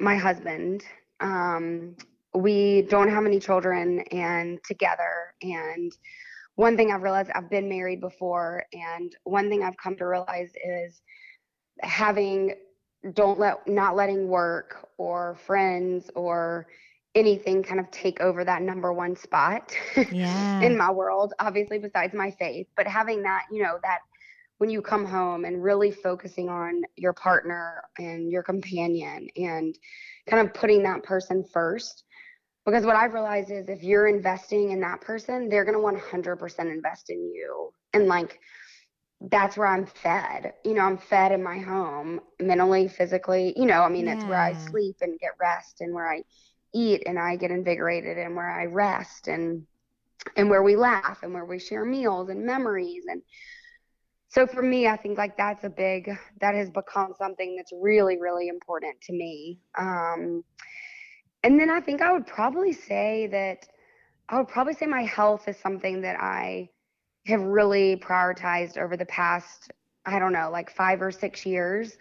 my 0.00 0.16
husband. 0.16 0.84
Um, 1.20 1.96
we 2.34 2.82
don't 2.82 3.08
have 3.08 3.24
any 3.24 3.38
children 3.38 4.00
and 4.10 4.58
together. 4.64 5.34
And 5.40 5.92
one 6.56 6.76
thing 6.76 6.90
I've 6.90 7.02
realized 7.02 7.30
I've 7.34 7.48
been 7.48 7.68
married 7.68 8.00
before, 8.00 8.64
and 8.72 9.14
one 9.22 9.48
thing 9.48 9.62
I've 9.62 9.76
come 9.76 9.96
to 9.96 10.06
realize 10.06 10.50
is 10.64 11.00
having 11.80 12.54
don't 13.12 13.38
let 13.38 13.66
not 13.68 13.94
letting 13.94 14.28
work 14.28 14.88
or 14.98 15.36
friends 15.36 16.10
or 16.16 16.66
anything 17.14 17.62
kind 17.62 17.80
of 17.80 17.90
take 17.90 18.20
over 18.20 18.44
that 18.44 18.62
number 18.62 18.92
one 18.92 19.16
spot 19.16 19.74
yeah. 20.10 20.60
in 20.60 20.76
my 20.76 20.90
world, 20.90 21.32
obviously, 21.38 21.78
besides 21.78 22.12
my 22.14 22.30
faith. 22.32 22.66
But 22.76 22.86
having 22.86 23.22
that, 23.22 23.44
you 23.52 23.62
know, 23.62 23.78
that 23.82 24.00
when 24.58 24.70
you 24.70 24.80
come 24.80 25.04
home 25.04 25.44
and 25.44 25.62
really 25.62 25.90
focusing 25.90 26.48
on 26.48 26.82
your 26.96 27.12
partner 27.12 27.82
and 27.98 28.30
your 28.30 28.42
companion 28.42 29.28
and 29.36 29.76
kind 30.28 30.46
of 30.46 30.54
putting 30.54 30.82
that 30.84 31.02
person 31.02 31.44
first. 31.52 32.04
Because 32.64 32.86
what 32.86 32.96
I've 32.96 33.12
realized 33.12 33.50
is 33.50 33.68
if 33.68 33.82
you're 33.82 34.06
investing 34.06 34.70
in 34.70 34.80
that 34.80 35.02
person, 35.02 35.48
they're 35.48 35.66
going 35.66 35.74
to 35.74 36.00
100% 36.00 36.60
invest 36.60 37.10
in 37.10 37.30
you. 37.34 37.70
And 37.92 38.06
like, 38.06 38.40
that's 39.20 39.56
where 39.56 39.66
I'm 39.66 39.86
fed. 39.86 40.54
You 40.64 40.74
know, 40.74 40.82
I'm 40.82 40.98
fed 40.98 41.32
in 41.32 41.42
my 41.42 41.58
home 41.58 42.20
mentally, 42.40 42.88
physically. 42.88 43.52
You 43.56 43.66
know, 43.66 43.82
I 43.82 43.88
mean, 43.88 44.06
yeah. 44.06 44.14
it's 44.14 44.24
where 44.24 44.40
I 44.40 44.54
sleep 44.54 44.96
and 45.02 45.18
get 45.18 45.32
rest 45.38 45.80
and 45.80 45.92
where 45.92 46.10
I 46.10 46.22
eat 46.74 47.04
and 47.06 47.18
I 47.18 47.36
get 47.36 47.50
invigorated 47.50 48.18
and 48.18 48.36
where 48.36 48.50
I 48.50 48.66
rest 48.66 49.28
and 49.28 49.66
and 50.36 50.50
where 50.50 50.62
we 50.62 50.76
laugh 50.76 51.22
and 51.22 51.34
where 51.34 51.44
we 51.44 51.58
share 51.58 51.84
meals 51.84 52.28
and 52.28 52.44
memories 52.44 53.04
and 53.08 53.22
so 54.28 54.46
for 54.46 54.62
me 54.62 54.86
I 54.88 54.96
think 54.96 55.18
like 55.18 55.36
that's 55.36 55.64
a 55.64 55.70
big 55.70 56.10
that 56.40 56.54
has 56.54 56.70
become 56.70 57.14
something 57.18 57.56
that's 57.56 57.72
really 57.80 58.18
really 58.20 58.48
important 58.48 59.00
to 59.02 59.12
me 59.12 59.60
um 59.78 60.42
and 61.42 61.60
then 61.60 61.70
I 61.70 61.80
think 61.80 62.00
I 62.00 62.12
would 62.12 62.26
probably 62.26 62.72
say 62.72 63.28
that 63.28 63.66
I 64.28 64.38
would 64.38 64.48
probably 64.48 64.74
say 64.74 64.86
my 64.86 65.02
health 65.02 65.46
is 65.46 65.58
something 65.58 66.00
that 66.00 66.16
I 66.18 66.70
have 67.26 67.42
really 67.42 67.96
prioritized 67.96 68.78
over 68.78 68.96
the 68.96 69.06
past 69.06 69.70
I 70.06 70.18
don't 70.18 70.32
know 70.32 70.50
like 70.50 70.70
5 70.70 71.02
or 71.02 71.10
6 71.10 71.46
years. 71.46 71.96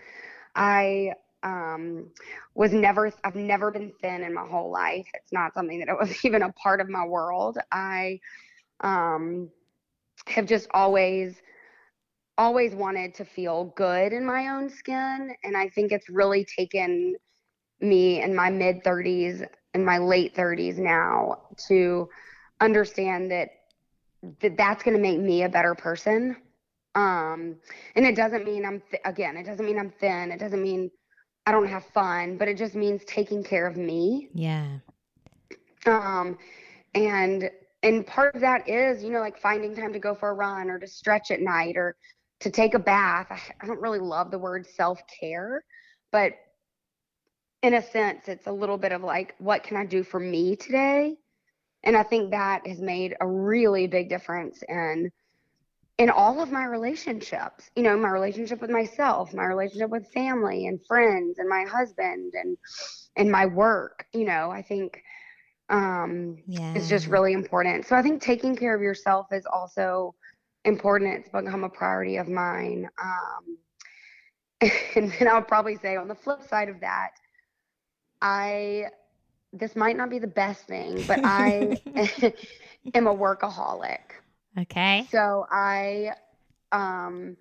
I 0.55 1.13
um, 1.43 2.07
was 2.55 2.73
never, 2.73 3.11
I've 3.23 3.35
never 3.35 3.71
been 3.71 3.91
thin 4.01 4.23
in 4.23 4.33
my 4.33 4.45
whole 4.45 4.71
life. 4.71 5.07
It's 5.13 5.31
not 5.31 5.53
something 5.53 5.79
that 5.79 5.89
it 5.89 5.97
was 5.99 6.13
even 6.25 6.41
a 6.43 6.51
part 6.53 6.81
of 6.81 6.89
my 6.89 7.05
world. 7.05 7.57
I 7.71 8.19
um, 8.81 9.49
have 10.27 10.45
just 10.45 10.67
always, 10.73 11.35
always 12.37 12.73
wanted 12.73 13.13
to 13.15 13.25
feel 13.25 13.73
good 13.75 14.13
in 14.13 14.25
my 14.25 14.49
own 14.49 14.69
skin. 14.69 15.35
And 15.43 15.55
I 15.57 15.69
think 15.69 15.91
it's 15.91 16.09
really 16.09 16.45
taken 16.45 17.15
me 17.79 18.21
in 18.21 18.35
my 18.35 18.49
mid 18.49 18.83
30s 18.83 19.45
and 19.73 19.85
my 19.85 19.97
late 19.97 20.35
30s 20.35 20.77
now 20.77 21.43
to 21.67 22.09
understand 22.61 23.31
that, 23.31 23.49
that 24.41 24.55
that's 24.55 24.83
going 24.83 24.95
to 24.95 25.01
make 25.01 25.19
me 25.19 25.43
a 25.43 25.49
better 25.49 25.75
person 25.75 26.37
um, 26.95 27.55
and 27.95 28.05
it 28.05 28.15
doesn't 28.15 28.45
mean 28.45 28.65
I'm, 28.65 28.81
th- 28.91 29.01
again, 29.05 29.35
it 29.37 29.45
doesn't 29.45 29.65
mean 29.65 29.79
I'm 29.79 29.89
thin. 29.89 30.31
It 30.31 30.39
doesn't 30.39 30.61
mean 30.61 30.91
I 31.45 31.51
don't 31.51 31.67
have 31.67 31.85
fun, 31.85 32.37
but 32.37 32.47
it 32.47 32.57
just 32.57 32.75
means 32.75 33.03
taking 33.05 33.43
care 33.43 33.67
of 33.67 33.75
me. 33.75 34.29
Yeah. 34.33 34.77
Um, 35.85 36.37
and, 36.95 37.49
and 37.81 38.07
part 38.07 38.35
of 38.35 38.41
that 38.41 38.69
is, 38.69 39.03
you 39.03 39.11
know, 39.11 39.19
like 39.19 39.37
finding 39.37 39.75
time 39.75 39.91
to 39.93 39.99
go 39.99 40.15
for 40.15 40.29
a 40.29 40.33
run 40.33 40.69
or 40.69 40.79
to 40.79 40.87
stretch 40.87 41.31
at 41.31 41.41
night 41.41 41.75
or 41.75 41.97
to 42.39 42.49
take 42.49 42.73
a 42.73 42.79
bath. 42.79 43.27
I, 43.29 43.39
I 43.61 43.67
don't 43.67 43.81
really 43.81 43.99
love 43.99 44.31
the 44.31 44.39
word 44.39 44.65
self 44.65 45.01
care, 45.19 45.63
but 46.11 46.33
in 47.61 47.73
a 47.73 47.81
sense, 47.81 48.27
it's 48.27 48.47
a 48.47 48.51
little 48.51 48.77
bit 48.77 48.91
of 48.91 49.01
like, 49.01 49.35
what 49.39 49.63
can 49.63 49.77
I 49.77 49.85
do 49.85 50.03
for 50.03 50.19
me 50.19 50.55
today? 50.55 51.15
And 51.83 51.97
I 51.97 52.03
think 52.03 52.31
that 52.31 52.65
has 52.67 52.79
made 52.79 53.15
a 53.19 53.27
really 53.27 53.87
big 53.87 54.09
difference 54.09 54.61
in 54.67 55.11
in 55.99 56.09
all 56.09 56.41
of 56.41 56.51
my 56.51 56.65
relationships 56.65 57.69
you 57.75 57.83
know 57.83 57.95
my 57.97 58.09
relationship 58.09 58.61
with 58.61 58.69
myself 58.69 59.33
my 59.33 59.45
relationship 59.45 59.89
with 59.89 60.07
family 60.11 60.67
and 60.67 60.79
friends 60.87 61.37
and 61.39 61.47
my 61.47 61.63
husband 61.63 62.33
and 62.33 62.57
and 63.15 63.31
my 63.31 63.45
work 63.45 64.05
you 64.13 64.25
know 64.25 64.49
i 64.49 64.61
think 64.61 65.03
um 65.69 66.37
yeah. 66.45 66.73
it's 66.75 66.89
just 66.89 67.07
really 67.07 67.33
important. 67.33 67.85
So 67.85 67.95
i 67.95 68.01
think 68.01 68.21
taking 68.21 68.55
care 68.55 68.75
of 68.75 68.81
yourself 68.81 69.27
is 69.31 69.45
also 69.45 70.13
important. 70.65 71.13
It's 71.13 71.29
become 71.29 71.63
a 71.63 71.69
priority 71.69 72.17
of 72.17 72.27
mine 72.27 72.89
um 73.01 73.57
and 74.95 75.11
then 75.19 75.27
i'll 75.27 75.41
probably 75.41 75.75
say 75.77 75.95
on 75.97 76.07
the 76.07 76.15
flip 76.15 76.41
side 76.47 76.69
of 76.69 76.79
that 76.79 77.11
i 78.21 78.85
this 79.51 79.75
might 79.75 79.97
not 79.97 80.09
be 80.09 80.19
the 80.19 80.27
best 80.27 80.65
thing 80.67 81.03
but 81.05 81.19
i 81.23 81.77
am 82.93 83.07
a 83.07 83.13
workaholic 83.13 84.22
Okay. 84.59 85.07
So 85.11 85.45
I 85.51 86.11
um, 86.71 87.37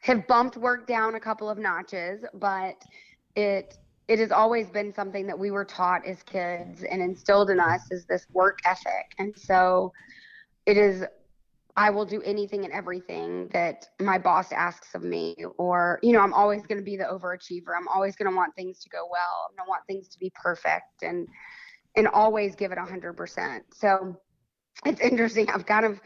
have 0.00 0.26
bumped 0.26 0.56
work 0.56 0.86
down 0.86 1.14
a 1.14 1.20
couple 1.20 1.48
of 1.48 1.58
notches, 1.58 2.24
but 2.34 2.76
it 3.36 3.74
it 4.06 4.18
has 4.18 4.30
always 4.30 4.68
been 4.68 4.92
something 4.92 5.26
that 5.26 5.38
we 5.38 5.50
were 5.50 5.64
taught 5.64 6.06
as 6.06 6.22
kids 6.22 6.82
and 6.82 7.00
instilled 7.00 7.48
in 7.48 7.58
us 7.58 7.80
is 7.90 8.04
this 8.04 8.26
work 8.32 8.58
ethic. 8.66 9.14
And 9.18 9.34
so 9.36 9.92
it 10.66 10.76
is 10.76 11.04
I 11.76 11.90
will 11.90 12.04
do 12.04 12.22
anything 12.22 12.64
and 12.64 12.72
everything 12.72 13.48
that 13.52 13.86
my 14.00 14.18
boss 14.18 14.52
asks 14.52 14.94
of 14.94 15.02
me 15.02 15.36
or 15.56 15.98
you 16.02 16.12
know, 16.12 16.20
I'm 16.20 16.34
always 16.34 16.66
going 16.66 16.78
to 16.78 16.84
be 16.84 16.96
the 16.96 17.04
overachiever. 17.04 17.74
I'm 17.76 17.88
always 17.88 18.14
going 18.14 18.30
to 18.30 18.36
want 18.36 18.54
things 18.54 18.78
to 18.80 18.90
go 18.90 19.08
well. 19.10 19.48
I'm 19.48 19.56
going 19.56 19.66
to 19.66 19.70
want 19.70 19.82
things 19.86 20.08
to 20.08 20.18
be 20.18 20.30
perfect 20.34 21.02
and 21.02 21.26
and 21.96 22.08
always 22.08 22.56
give 22.56 22.72
it 22.72 22.78
100%. 22.78 23.60
So 23.72 24.20
it's 24.84 25.00
interesting. 25.00 25.48
I've 25.48 25.64
kind 25.64 25.86
of 25.86 26.00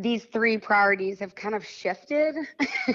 these 0.00 0.24
three 0.24 0.58
priorities 0.58 1.18
have 1.20 1.34
kind 1.34 1.54
of 1.54 1.64
shifted. 1.64 2.34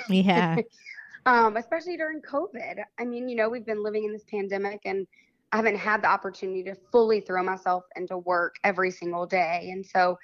Yeah. 0.10 0.58
um, 1.26 1.58
especially 1.58 1.98
during 1.98 2.22
COVID. 2.22 2.84
I 3.00 3.06
mean, 3.06 3.30
you 3.30 3.36
know, 3.36 3.50
we've 3.50 3.66
been 3.66 3.84
living 3.84 4.06
in 4.06 4.12
this 4.12 4.24
pandemic 4.30 4.82
and 4.86 5.08
I 5.52 5.58
haven't 5.58 5.78
had 5.78 6.02
the 6.02 6.08
opportunity 6.08 6.64
to 6.64 6.76
fully 6.92 7.22
throw 7.22 7.44
myself 7.44 7.84
into 7.96 8.18
work 8.18 8.56
every 8.64 8.92
single 8.92 9.26
day. 9.26 9.70
And 9.72 9.86
so 9.86 10.18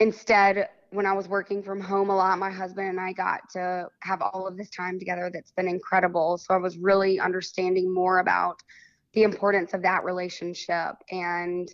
instead, 0.00 0.68
when 0.90 1.06
I 1.06 1.12
was 1.12 1.28
working 1.28 1.62
from 1.62 1.80
home 1.80 2.10
a 2.10 2.16
lot, 2.16 2.38
my 2.38 2.50
husband 2.50 2.88
and 2.88 3.00
I 3.00 3.12
got 3.12 3.40
to 3.52 3.88
have 4.00 4.22
all 4.22 4.46
of 4.46 4.56
this 4.56 4.70
time 4.70 4.98
together 4.98 5.30
that's 5.32 5.50
been 5.52 5.68
incredible. 5.68 6.38
So 6.38 6.54
I 6.54 6.58
was 6.58 6.78
really 6.78 7.20
understanding 7.20 7.92
more 7.92 8.20
about 8.20 8.62
the 9.12 9.24
importance 9.24 9.74
of 9.74 9.82
that 9.82 10.04
relationship 10.04 10.94
and 11.10 11.68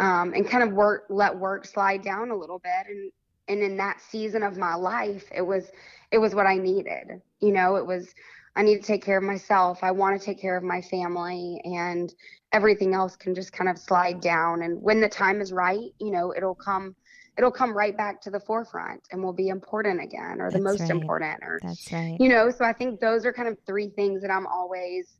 um, 0.00 0.32
and 0.32 0.48
kind 0.48 0.62
of 0.62 0.72
work 0.72 1.06
let 1.10 1.36
work 1.36 1.66
slide 1.66 2.02
down 2.02 2.30
a 2.30 2.36
little 2.36 2.60
bit 2.60 2.86
and 2.88 3.10
and 3.48 3.62
in 3.62 3.76
that 3.76 4.00
season 4.00 4.42
of 4.42 4.56
my 4.56 4.74
life 4.74 5.24
it 5.34 5.42
was 5.42 5.70
it 6.10 6.18
was 6.18 6.34
what 6.34 6.46
i 6.46 6.56
needed 6.56 7.20
you 7.40 7.52
know 7.52 7.76
it 7.76 7.86
was 7.86 8.14
i 8.56 8.62
need 8.62 8.80
to 8.80 8.86
take 8.86 9.04
care 9.04 9.18
of 9.18 9.24
myself 9.24 9.78
i 9.82 9.90
want 9.90 10.18
to 10.18 10.24
take 10.24 10.40
care 10.40 10.56
of 10.56 10.62
my 10.62 10.80
family 10.82 11.60
and 11.64 12.14
everything 12.52 12.94
else 12.94 13.16
can 13.16 13.34
just 13.34 13.52
kind 13.52 13.68
of 13.68 13.78
slide 13.78 14.20
down 14.20 14.62
and 14.62 14.80
when 14.82 15.00
the 15.00 15.08
time 15.08 15.40
is 15.40 15.52
right 15.52 15.90
you 16.00 16.10
know 16.10 16.32
it'll 16.36 16.54
come 16.54 16.94
it'll 17.36 17.50
come 17.50 17.76
right 17.76 17.96
back 17.96 18.20
to 18.20 18.30
the 18.30 18.40
forefront 18.40 19.00
and 19.12 19.22
will 19.22 19.32
be 19.32 19.48
important 19.48 20.02
again 20.02 20.40
or 20.40 20.50
the 20.50 20.60
most 20.60 20.80
right. 20.80 20.90
important 20.90 21.38
or 21.42 21.60
that's 21.62 21.92
right 21.92 22.16
you 22.20 22.28
know 22.28 22.50
so 22.50 22.64
i 22.64 22.72
think 22.72 23.00
those 23.00 23.24
are 23.24 23.32
kind 23.32 23.48
of 23.48 23.56
three 23.66 23.88
things 23.90 24.20
that 24.22 24.30
i'm 24.30 24.46
always 24.46 25.18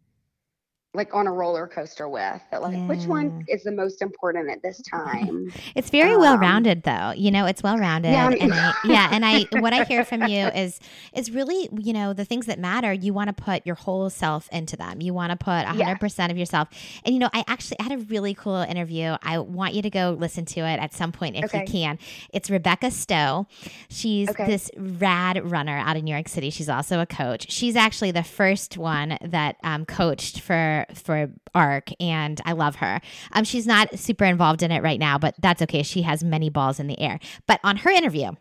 like 0.98 1.14
on 1.14 1.26
a 1.26 1.32
roller 1.32 1.66
coaster 1.66 2.08
with 2.08 2.40
that 2.50 2.60
like 2.60 2.74
yeah. 2.74 2.86
which 2.86 3.04
one 3.06 3.44
is 3.48 3.62
the 3.62 3.72
most 3.72 4.02
important 4.02 4.50
at 4.50 4.62
this 4.62 4.82
time? 4.90 5.52
It's 5.74 5.90
very 5.90 6.14
um, 6.14 6.20
well 6.20 6.36
rounded 6.36 6.82
though 6.82 7.12
you 7.16 7.30
know 7.30 7.46
it's 7.46 7.62
well 7.62 7.78
rounded 7.78 8.12
yeah, 8.12 8.30
and 8.30 8.52
I, 8.52 8.74
yeah 8.84 9.08
and 9.12 9.24
i 9.24 9.46
what 9.60 9.72
i 9.72 9.84
hear 9.84 10.04
from 10.04 10.24
you 10.24 10.46
is 10.48 10.80
is 11.14 11.30
really 11.30 11.68
you 11.78 11.92
know 11.92 12.12
the 12.12 12.24
things 12.24 12.46
that 12.46 12.58
matter 12.58 12.92
you 12.92 13.14
want 13.14 13.28
to 13.28 13.42
put 13.42 13.64
your 13.64 13.76
whole 13.76 14.10
self 14.10 14.48
into 14.52 14.76
them. 14.76 15.00
You 15.00 15.14
want 15.14 15.30
to 15.30 15.36
put 15.36 15.64
100% 15.64 16.30
of 16.30 16.36
yourself. 16.36 16.68
And 17.04 17.14
you 17.14 17.20
know 17.20 17.30
i 17.32 17.44
actually 17.46 17.76
had 17.80 17.92
a 17.92 17.98
really 17.98 18.34
cool 18.34 18.56
interview. 18.56 19.16
I 19.22 19.38
want 19.38 19.74
you 19.74 19.82
to 19.82 19.90
go 19.90 20.16
listen 20.18 20.44
to 20.46 20.60
it 20.60 20.80
at 20.80 20.92
some 20.92 21.12
point 21.12 21.36
if 21.36 21.44
okay. 21.44 21.60
you 21.60 21.66
can. 21.66 21.98
It's 22.32 22.50
rebecca 22.50 22.90
stowe. 22.90 23.46
She's 23.88 24.28
okay. 24.28 24.46
this 24.46 24.70
rad 24.76 25.50
runner 25.50 25.76
out 25.76 25.96
in 25.96 26.04
new 26.04 26.12
york 26.12 26.28
city. 26.28 26.50
She's 26.50 26.68
also 26.68 27.00
a 27.00 27.06
coach. 27.06 27.50
She's 27.50 27.76
actually 27.76 28.10
the 28.10 28.22
first 28.22 28.76
one 28.76 29.18
that 29.22 29.56
um, 29.62 29.84
coached 29.86 30.40
for 30.40 30.86
for 30.94 31.30
ARC, 31.54 31.90
and 32.00 32.40
I 32.44 32.52
love 32.52 32.76
her. 32.76 33.00
Um, 33.32 33.44
she's 33.44 33.66
not 33.66 33.98
super 33.98 34.24
involved 34.24 34.62
in 34.62 34.70
it 34.70 34.82
right 34.82 35.00
now, 35.00 35.18
but 35.18 35.34
that's 35.38 35.62
okay. 35.62 35.82
She 35.82 36.02
has 36.02 36.24
many 36.24 36.50
balls 36.50 36.80
in 36.80 36.86
the 36.86 36.98
air. 37.00 37.18
But 37.46 37.60
on 37.64 37.78
her 37.78 37.90
interview, 37.90 38.32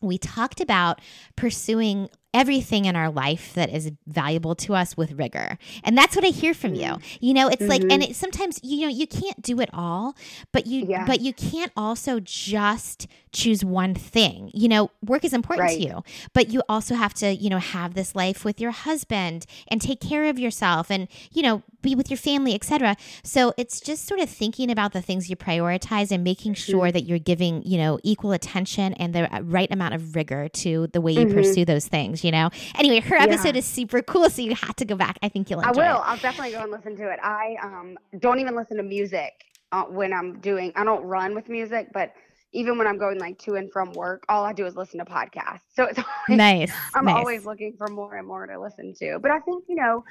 we 0.00 0.18
talked 0.18 0.60
about 0.60 1.00
pursuing 1.36 2.08
everything 2.34 2.86
in 2.86 2.96
our 2.96 3.10
life 3.10 3.52
that 3.54 3.68
is 3.68 3.92
valuable 4.06 4.54
to 4.54 4.74
us 4.74 4.96
with 4.96 5.12
rigor. 5.12 5.58
And 5.84 5.96
that's 5.96 6.16
what 6.16 6.24
I 6.24 6.28
hear 6.28 6.54
from 6.54 6.74
you. 6.74 6.86
Mm-hmm. 6.86 7.16
You 7.24 7.34
know, 7.34 7.48
it's 7.48 7.62
mm-hmm. 7.62 7.70
like 7.70 7.82
and 7.82 7.90
mm-hmm. 7.90 8.10
it, 8.10 8.16
sometimes 8.16 8.58
you 8.62 8.82
know 8.82 8.88
you 8.88 9.06
can't 9.06 9.40
do 9.42 9.60
it 9.60 9.68
all, 9.72 10.16
but 10.50 10.66
you 10.66 10.86
yeah. 10.88 11.04
but 11.06 11.20
you 11.20 11.32
can't 11.32 11.72
also 11.76 12.20
just 12.20 13.06
choose 13.32 13.64
one 13.64 13.94
thing. 13.94 14.50
You 14.54 14.68
know, 14.68 14.90
work 15.04 15.24
is 15.24 15.32
important 15.32 15.68
right. 15.68 15.78
to 15.78 15.84
you, 15.84 16.04
but 16.32 16.48
you 16.48 16.62
also 16.68 16.94
have 16.94 17.14
to, 17.14 17.34
you 17.34 17.50
know, 17.50 17.58
have 17.58 17.94
this 17.94 18.14
life 18.14 18.44
with 18.44 18.60
your 18.60 18.70
husband 18.70 19.46
and 19.68 19.80
take 19.80 20.00
care 20.00 20.26
of 20.26 20.38
yourself 20.38 20.90
and, 20.90 21.08
you 21.32 21.42
know, 21.42 21.62
be 21.82 21.94
with 21.94 22.10
your 22.10 22.16
family, 22.16 22.54
etc. 22.54 22.96
So 23.22 23.52
it's 23.56 23.80
just 23.80 24.06
sort 24.06 24.20
of 24.20 24.30
thinking 24.30 24.70
about 24.70 24.92
the 24.92 25.02
things 25.02 25.28
you 25.28 25.36
prioritize 25.36 26.10
and 26.10 26.24
making 26.24 26.54
mm-hmm. 26.54 26.70
sure 26.70 26.92
that 26.92 27.02
you're 27.02 27.18
giving, 27.18 27.62
you 27.64 27.78
know, 27.78 27.98
equal 28.02 28.32
attention 28.32 28.94
and 28.94 29.14
the 29.14 29.34
uh, 29.34 29.40
right 29.40 29.70
amount 29.70 29.94
of 29.94 30.14
rigor 30.14 30.48
to 30.48 30.86
the 30.88 31.00
way 31.00 31.12
you 31.12 31.26
mm-hmm. 31.26 31.34
pursue 31.34 31.64
those 31.64 31.86
things, 31.86 32.24
you 32.24 32.30
know. 32.30 32.50
Anyway, 32.76 33.00
her 33.00 33.16
episode 33.16 33.54
yeah. 33.54 33.60
is 33.60 33.66
super 33.66 34.02
cool, 34.02 34.30
so 34.30 34.42
you 34.42 34.54
have 34.54 34.76
to 34.76 34.84
go 34.84 34.96
back. 34.96 35.18
I 35.22 35.28
think 35.28 35.50
you'll 35.50 35.60
enjoy 35.60 35.82
I 35.82 35.92
will. 35.92 36.00
It. 36.00 36.04
I'll 36.06 36.16
definitely 36.18 36.52
go 36.52 36.62
and 36.62 36.70
listen 36.70 36.96
to 36.96 37.10
it. 37.10 37.18
I 37.22 37.56
um 37.62 37.98
don't 38.18 38.40
even 38.40 38.54
listen 38.54 38.76
to 38.76 38.82
music 38.82 39.32
uh, 39.72 39.84
when 39.84 40.12
I'm 40.12 40.38
doing 40.40 40.72
I 40.76 40.84
don't 40.84 41.04
run 41.04 41.34
with 41.34 41.48
music, 41.48 41.88
but 41.92 42.14
even 42.52 42.76
when 42.76 42.86
I'm 42.86 42.98
going 42.98 43.18
like 43.18 43.38
to 43.40 43.54
and 43.54 43.72
from 43.72 43.92
work, 43.92 44.24
all 44.28 44.44
I 44.44 44.52
do 44.52 44.66
is 44.66 44.76
listen 44.76 44.98
to 44.98 45.04
podcasts. 45.04 45.62
So 45.74 45.84
it's 45.84 45.98
always, 46.28 46.38
nice. 46.38 46.72
I'm 46.94 47.06
nice. 47.06 47.16
always 47.16 47.46
looking 47.46 47.74
for 47.76 47.88
more 47.88 48.16
and 48.16 48.26
more 48.26 48.46
to 48.46 48.60
listen 48.60 48.94
to. 48.98 49.18
But 49.20 49.30
I 49.30 49.40
think 49.40 49.64
you 49.68 49.76
know, 49.76 50.04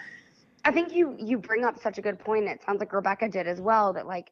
I 0.63 0.71
think 0.71 0.93
you 0.93 1.15
you 1.19 1.37
bring 1.37 1.63
up 1.63 1.79
such 1.81 1.97
a 1.97 2.01
good 2.01 2.19
point. 2.19 2.45
It 2.45 2.61
sounds 2.65 2.79
like 2.79 2.93
Rebecca 2.93 3.29
did 3.29 3.47
as 3.47 3.59
well. 3.59 3.93
That 3.93 4.07
like 4.07 4.31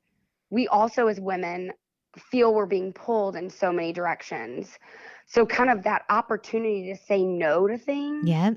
we 0.49 0.67
also 0.67 1.07
as 1.07 1.19
women 1.19 1.71
feel 2.17 2.53
we're 2.53 2.65
being 2.65 2.91
pulled 2.93 3.35
in 3.35 3.49
so 3.49 3.71
many 3.71 3.93
directions. 3.93 4.77
So 5.25 5.45
kind 5.45 5.69
of 5.69 5.83
that 5.83 6.03
opportunity 6.09 6.91
to 6.91 6.95
say 6.95 7.23
no 7.23 7.67
to 7.67 7.77
things 7.77 8.27
yeah, 8.27 8.51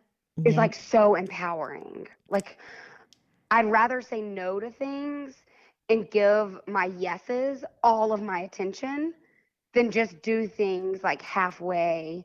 is 0.44 0.56
like 0.56 0.74
so 0.74 1.14
empowering. 1.14 2.08
Like 2.28 2.58
I'd 3.50 3.70
rather 3.70 4.00
say 4.00 4.22
no 4.22 4.58
to 4.58 4.70
things 4.70 5.35
and 5.88 6.11
give 6.11 6.58
my 6.66 6.87
yeses 6.87 7.64
all 7.82 8.12
of 8.12 8.22
my 8.22 8.40
attention 8.40 9.12
than 9.74 9.90
just 9.90 10.22
do 10.22 10.46
things 10.46 11.02
like 11.02 11.20
halfway 11.22 12.24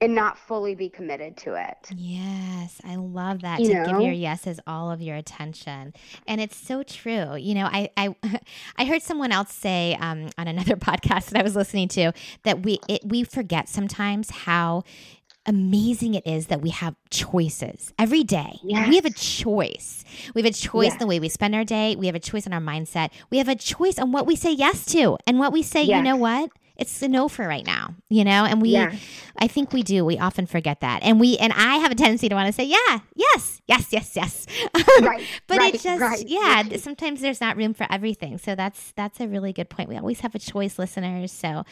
and 0.00 0.14
not 0.14 0.38
fully 0.38 0.74
be 0.74 0.88
committed 0.88 1.36
to 1.38 1.54
it. 1.54 1.76
Yes, 1.94 2.80
I 2.84 2.96
love 2.96 3.40
that 3.42 3.60
you 3.60 3.68
to 3.68 3.74
know? 3.74 3.86
give 3.86 4.00
your 4.02 4.12
yeses 4.12 4.60
all 4.66 4.90
of 4.90 5.00
your 5.00 5.16
attention, 5.16 5.94
and 6.26 6.40
it's 6.40 6.56
so 6.56 6.82
true. 6.82 7.36
You 7.36 7.54
know, 7.54 7.66
I 7.66 7.90
I, 7.96 8.14
I 8.76 8.84
heard 8.84 9.02
someone 9.02 9.32
else 9.32 9.52
say 9.52 9.96
um, 10.00 10.28
on 10.38 10.48
another 10.48 10.76
podcast 10.76 11.30
that 11.30 11.36
I 11.36 11.42
was 11.42 11.56
listening 11.56 11.88
to 11.88 12.12
that 12.44 12.62
we 12.62 12.78
it, 12.88 13.02
we 13.04 13.24
forget 13.24 13.68
sometimes 13.68 14.30
how 14.30 14.84
amazing 15.46 16.14
it 16.14 16.26
is 16.26 16.48
that 16.48 16.60
we 16.60 16.70
have 16.70 16.96
choices 17.08 17.92
every 17.98 18.24
day. 18.24 18.58
Yes. 18.64 18.88
We 18.88 18.96
have 18.96 19.04
a 19.04 19.10
choice. 19.10 20.04
We 20.34 20.42
have 20.42 20.50
a 20.50 20.54
choice 20.54 20.92
in 20.92 20.98
the 20.98 21.06
way 21.06 21.20
we 21.20 21.28
spend 21.28 21.54
our 21.54 21.64
day. 21.64 21.94
We 21.94 22.06
have 22.06 22.16
a 22.16 22.20
choice 22.20 22.46
in 22.46 22.52
our 22.52 22.60
mindset. 22.60 23.10
We 23.30 23.38
have 23.38 23.48
a 23.48 23.54
choice 23.54 23.98
on 23.98 24.10
what 24.10 24.26
we 24.26 24.34
say 24.34 24.52
yes 24.52 24.84
to 24.86 25.16
and 25.26 25.38
what 25.38 25.52
we 25.52 25.62
say, 25.62 25.84
you 25.84 26.02
know 26.02 26.16
what? 26.16 26.50
It's 26.78 27.00
a 27.02 27.08
no 27.08 27.28
for 27.28 27.46
right 27.46 27.64
now, 27.66 27.94
you 28.08 28.24
know? 28.24 28.44
And 28.44 28.60
we, 28.62 28.70
Yes. 28.70 29.00
I 29.38 29.48
think 29.48 29.72
we 29.72 29.82
do. 29.82 30.04
We 30.04 30.18
often 30.18 30.46
forget 30.46 30.80
that. 30.80 31.02
And 31.02 31.20
we, 31.20 31.36
and 31.38 31.52
I 31.52 31.76
have 31.76 31.90
a 31.92 31.94
tendency 31.94 32.28
to 32.28 32.34
want 32.34 32.46
to 32.46 32.52
say, 32.52 32.64
yeah, 32.64 33.00
yes, 33.14 33.60
yes, 33.66 33.88
yes, 33.92 34.16
yes. 34.16 34.46
Right, 35.02 35.22
but 35.46 35.58
right, 35.58 35.74
it 35.74 35.80
just, 35.82 36.00
right, 36.00 36.24
yeah, 36.26 36.62
right. 36.62 36.80
sometimes 36.80 37.20
there's 37.20 37.40
not 37.40 37.56
room 37.56 37.74
for 37.74 37.86
everything. 37.90 38.38
So 38.38 38.54
that's, 38.54 38.92
that's 38.96 39.20
a 39.20 39.28
really 39.28 39.52
good 39.52 39.68
point. 39.68 39.88
We 39.90 39.96
always 39.98 40.20
have 40.20 40.34
a 40.34 40.38
choice, 40.38 40.78
listeners. 40.78 41.32
So 41.32 41.64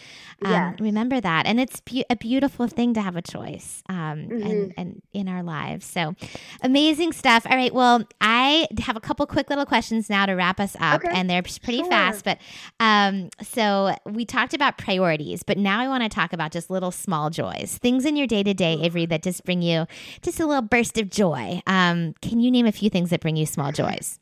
um, 0.44 0.76
remember 0.78 1.20
that. 1.20 1.46
And 1.46 1.58
it's 1.58 1.80
be- 1.80 2.04
a 2.10 2.16
beautiful 2.16 2.66
thing 2.68 2.92
to 2.94 3.00
have 3.00 3.16
a 3.16 3.22
choice 3.22 3.82
um, 3.88 4.28
Mm-hmm. 4.28 4.46
and, 4.46 4.74
and 4.76 5.02
in 5.12 5.28
our 5.28 5.42
lives. 5.42 5.86
So 5.86 6.14
amazing 6.62 7.12
stuff. 7.12 7.46
All 7.48 7.56
right. 7.56 7.72
Well, 7.74 8.04
I 8.20 8.66
have 8.80 8.96
a 8.96 9.00
couple 9.00 9.26
quick 9.26 9.48
little 9.48 9.66
questions 9.66 10.08
now 10.10 10.26
to 10.26 10.32
wrap 10.34 10.60
us 10.60 10.76
up, 10.80 11.02
Okay. 11.04 11.12
and 11.14 11.28
they're 11.28 11.42
pretty 11.42 11.78
Sure. 11.78 11.88
fast. 11.90 12.24
But 12.24 12.38
um, 12.80 13.30
so 13.42 13.94
we 14.04 14.24
talked 14.24 14.54
about 14.54 14.78
priorities, 14.94 15.42
but 15.42 15.58
now 15.58 15.80
I 15.80 15.88
want 15.88 16.02
to 16.04 16.08
talk 16.08 16.32
about 16.32 16.52
just 16.52 16.70
little 16.70 16.90
small 16.90 17.30
joys, 17.30 17.78
things 17.82 18.04
in 18.04 18.16
your 18.16 18.26
day 18.26 18.42
to 18.42 18.54
day, 18.54 18.78
Avery, 18.80 19.06
that 19.06 19.22
just 19.22 19.44
bring 19.44 19.60
you 19.60 19.86
just 20.22 20.38
a 20.38 20.46
little 20.46 20.62
burst 20.62 20.98
of 20.98 21.10
joy. 21.10 21.60
Um, 21.66 22.14
can 22.22 22.38
you 22.38 22.50
name 22.50 22.66
a 22.66 22.72
few 22.72 22.90
things 22.90 23.10
that 23.10 23.20
bring 23.20 23.36
you 23.36 23.46
small 23.46 23.72
joys? 23.72 24.20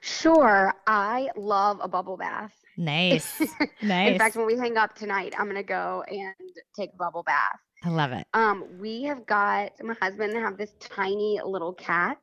Sure. 0.00 0.72
I 0.86 1.28
love 1.36 1.80
a 1.82 1.88
bubble 1.88 2.16
bath. 2.16 2.54
Nice. 2.78 3.40
nice. 3.82 4.12
In 4.12 4.18
fact, 4.18 4.36
when 4.36 4.46
we 4.46 4.56
hang 4.56 4.78
up 4.78 4.94
tonight, 4.94 5.34
I'm 5.38 5.46
gonna 5.46 5.62
go 5.62 6.02
and 6.08 6.34
take 6.74 6.90
a 6.94 6.96
bubble 6.96 7.22
bath. 7.22 7.58
I 7.84 7.90
love 7.90 8.12
it. 8.12 8.26
Um, 8.32 8.64
we 8.78 9.02
have 9.02 9.26
got 9.26 9.72
my 9.82 9.94
husband 10.00 10.34
have 10.34 10.56
this 10.56 10.72
tiny 10.80 11.40
little 11.44 11.74
cat. 11.74 12.18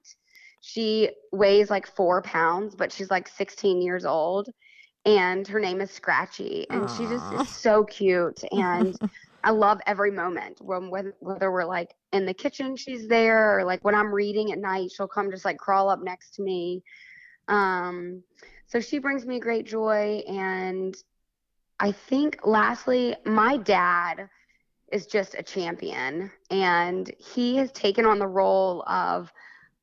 She 0.62 1.12
weighs 1.32 1.70
like 1.70 1.86
four 1.86 2.24
pounds, 2.24 2.76
but 2.76 2.92
she's 2.92 3.12
like 3.12 3.28
16 3.28 3.82
years 3.82 4.04
old, 4.04 4.50
and 5.08 5.48
her 5.48 5.60
name 5.60 5.80
is 5.80 5.89
Scratchy, 5.89 6.67
and 6.70 6.89
she 6.91 7.08
just 7.08 7.32
is 7.32 7.50
so 7.50 7.86
cute, 7.86 8.43
and 8.52 9.00
I 9.43 9.52
love 9.52 9.80
every 9.88 10.12
moment. 10.12 10.60
When 10.62 10.89
whether, 10.89 11.15
whether 11.20 11.52
we're 11.52 11.65
like 11.65 11.96
in 12.12 12.26
the 12.26 12.34
kitchen, 12.34 12.76
she's 12.76 13.08
there, 13.08 13.58
or 13.58 13.63
like 13.63 13.84
when 13.86 13.96
I'm 13.96 14.13
reading 14.13 14.52
at 14.52 14.60
night, 14.60 14.91
she'll 14.91 15.08
come 15.08 15.32
just 15.32 15.46
like 15.46 15.58
crawl 15.58 15.89
up 15.89 16.04
next 16.04 16.36
to 16.36 16.43
me. 16.43 16.84
Um, 17.48 18.22
so 18.67 18.82
she 18.82 19.00
brings 19.00 19.26
me 19.26 19.39
great 19.39 19.65
joy, 19.65 20.22
and 20.28 20.93
I 21.80 21.93
think 21.93 22.39
lastly, 22.46 23.15
my 23.26 23.56
dad 23.56 24.28
is 24.91 25.06
just 25.06 25.36
a 25.36 25.43
champion 25.43 26.32
and 26.50 27.13
he 27.20 27.58
has 27.58 27.72
taken 27.74 28.06
on 28.06 28.20
the 28.20 28.28
role 28.28 28.84
of 28.88 29.32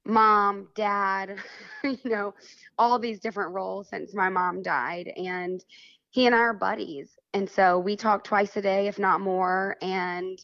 mom, 0.04 0.68
dad, 0.74 1.36
you 1.84 1.98
know, 2.10 2.34
all 2.78 2.98
these 2.98 3.20
different 3.20 3.52
roles 3.52 3.88
since 3.88 4.14
my 4.14 4.28
mom 4.28 4.62
died 4.62 5.12
and 5.16 5.64
he 6.10 6.26
and 6.26 6.34
I 6.34 6.38
are 6.38 6.54
buddies. 6.54 7.10
And 7.32 7.48
so 7.48 7.78
we 7.78 7.96
talk 7.96 8.24
twice 8.24 8.56
a 8.56 8.62
day 8.62 8.86
if 8.86 8.98
not 8.98 9.20
more 9.20 9.76
and 9.82 10.38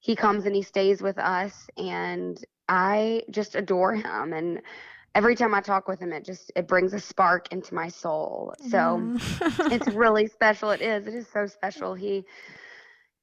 he 0.00 0.16
comes 0.16 0.46
and 0.46 0.54
he 0.54 0.62
stays 0.62 1.02
with 1.02 1.18
us 1.18 1.68
and 1.76 2.42
I 2.68 3.22
just 3.30 3.54
adore 3.54 3.94
him 3.94 4.32
and 4.32 4.62
every 5.14 5.36
time 5.36 5.54
I 5.54 5.60
talk 5.60 5.86
with 5.88 6.00
him 6.00 6.12
it 6.12 6.24
just 6.24 6.50
it 6.56 6.66
brings 6.66 6.92
a 6.94 7.00
spark 7.00 7.52
into 7.52 7.74
my 7.74 7.88
soul. 7.88 8.54
So 8.70 8.78
mm. 8.78 9.72
it's 9.72 9.88
really 9.88 10.26
special. 10.26 10.70
It 10.70 10.80
is. 10.80 11.06
It 11.06 11.14
is 11.14 11.26
so 11.28 11.46
special. 11.46 11.94
He 11.94 12.24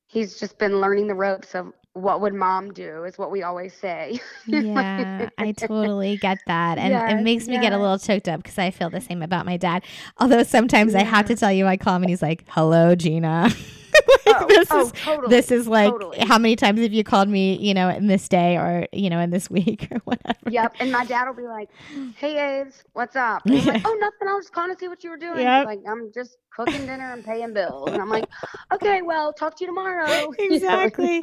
he's 0.08 0.40
just 0.40 0.60
been 0.60 0.82
learning 0.82 1.08
the 1.08 1.16
ropes 1.16 1.56
of 1.56 1.74
what 1.94 2.22
would 2.22 2.34
mom 2.34 2.72
do 2.72 3.04
is 3.04 3.18
what 3.18 3.32
we 3.32 3.44
always 3.44 3.74
say. 3.74 4.20
yeah, 4.48 5.30
I 5.38 5.52
totally 5.52 6.18
get 6.18 6.40
that. 6.48 6.78
And 6.78 7.20
it 7.20 7.24
makes 7.24 7.48
me 7.48 7.60
get 7.60 7.74
a 7.74 7.78
little 7.78 8.00
choked 8.00 8.28
up 8.28 8.44
because 8.44 8.58
I 8.58 8.72
feel 8.72 8.90
the 8.90 9.02
same 9.02 9.22
about 9.22 9.46
my 9.46 9.58
dad. 9.58 9.84
Although 10.20 10.44
sometimes 10.44 10.96
I 10.96 11.04
have 11.04 11.26
to 11.28 11.36
tell 11.36 11.52
you, 11.52 11.68
I 11.68 11.78
call 11.78 11.96
him 11.96 12.04
and 12.04 12.10
he's 12.10 12.22
like, 12.22 12.46
hello, 12.50 12.96
Gina. 12.96 13.50
Like, 14.26 14.42
Oh, 14.42 14.48
this 14.48 14.68
oh, 14.72 14.86
is 14.86 14.92
totally, 14.94 15.28
this 15.30 15.52
is 15.52 15.68
like 15.68 15.92
totally. 15.92 16.20
how 16.20 16.38
many 16.38 16.56
times 16.56 16.80
have 16.80 16.94
you 16.94 17.04
called 17.04 17.28
me 17.28 17.58
you 17.58 17.74
know 17.74 17.90
in 17.90 18.08
this 18.08 18.28
day 18.30 18.56
or 18.58 18.88
you 18.94 19.10
know 19.10 19.20
in 19.20 19.30
this 19.30 19.50
week 19.50 19.88
or 19.92 19.98
whatever 20.06 20.38
Yep. 20.50 20.76
And 20.80 20.92
my 20.92 21.06
dad 21.06 21.26
will 21.28 21.34
be 21.36 21.44
like, 21.48 21.70
Hey 22.18 22.38
Aves, 22.62 22.84
what's 22.94 23.16
up? 23.16 23.46
And 23.46 23.56
I'm 23.60 23.66
like, 23.66 23.82
Oh 23.86 23.98
nothing, 24.00 24.28
I 24.28 24.34
was 24.34 24.50
calling 24.50 24.74
to 24.74 24.80
see 24.80 24.88
what 24.88 25.04
you 25.04 25.10
were 25.10 25.18
doing. 25.18 25.40
Yep. 25.40 25.66
Like, 25.66 25.80
I'm 25.88 26.12
just 26.14 26.38
cooking 26.56 26.86
dinner 26.86 27.14
and 27.14 27.24
paying 27.24 27.54
bills. 27.54 27.90
And 27.92 28.02
I'm 28.02 28.10
like, 28.10 28.26
Okay, 28.74 29.02
well, 29.02 29.32
talk 29.34 29.56
to 29.58 29.64
you 29.64 29.68
tomorrow. 29.68 30.32
Exactly. 30.40 31.22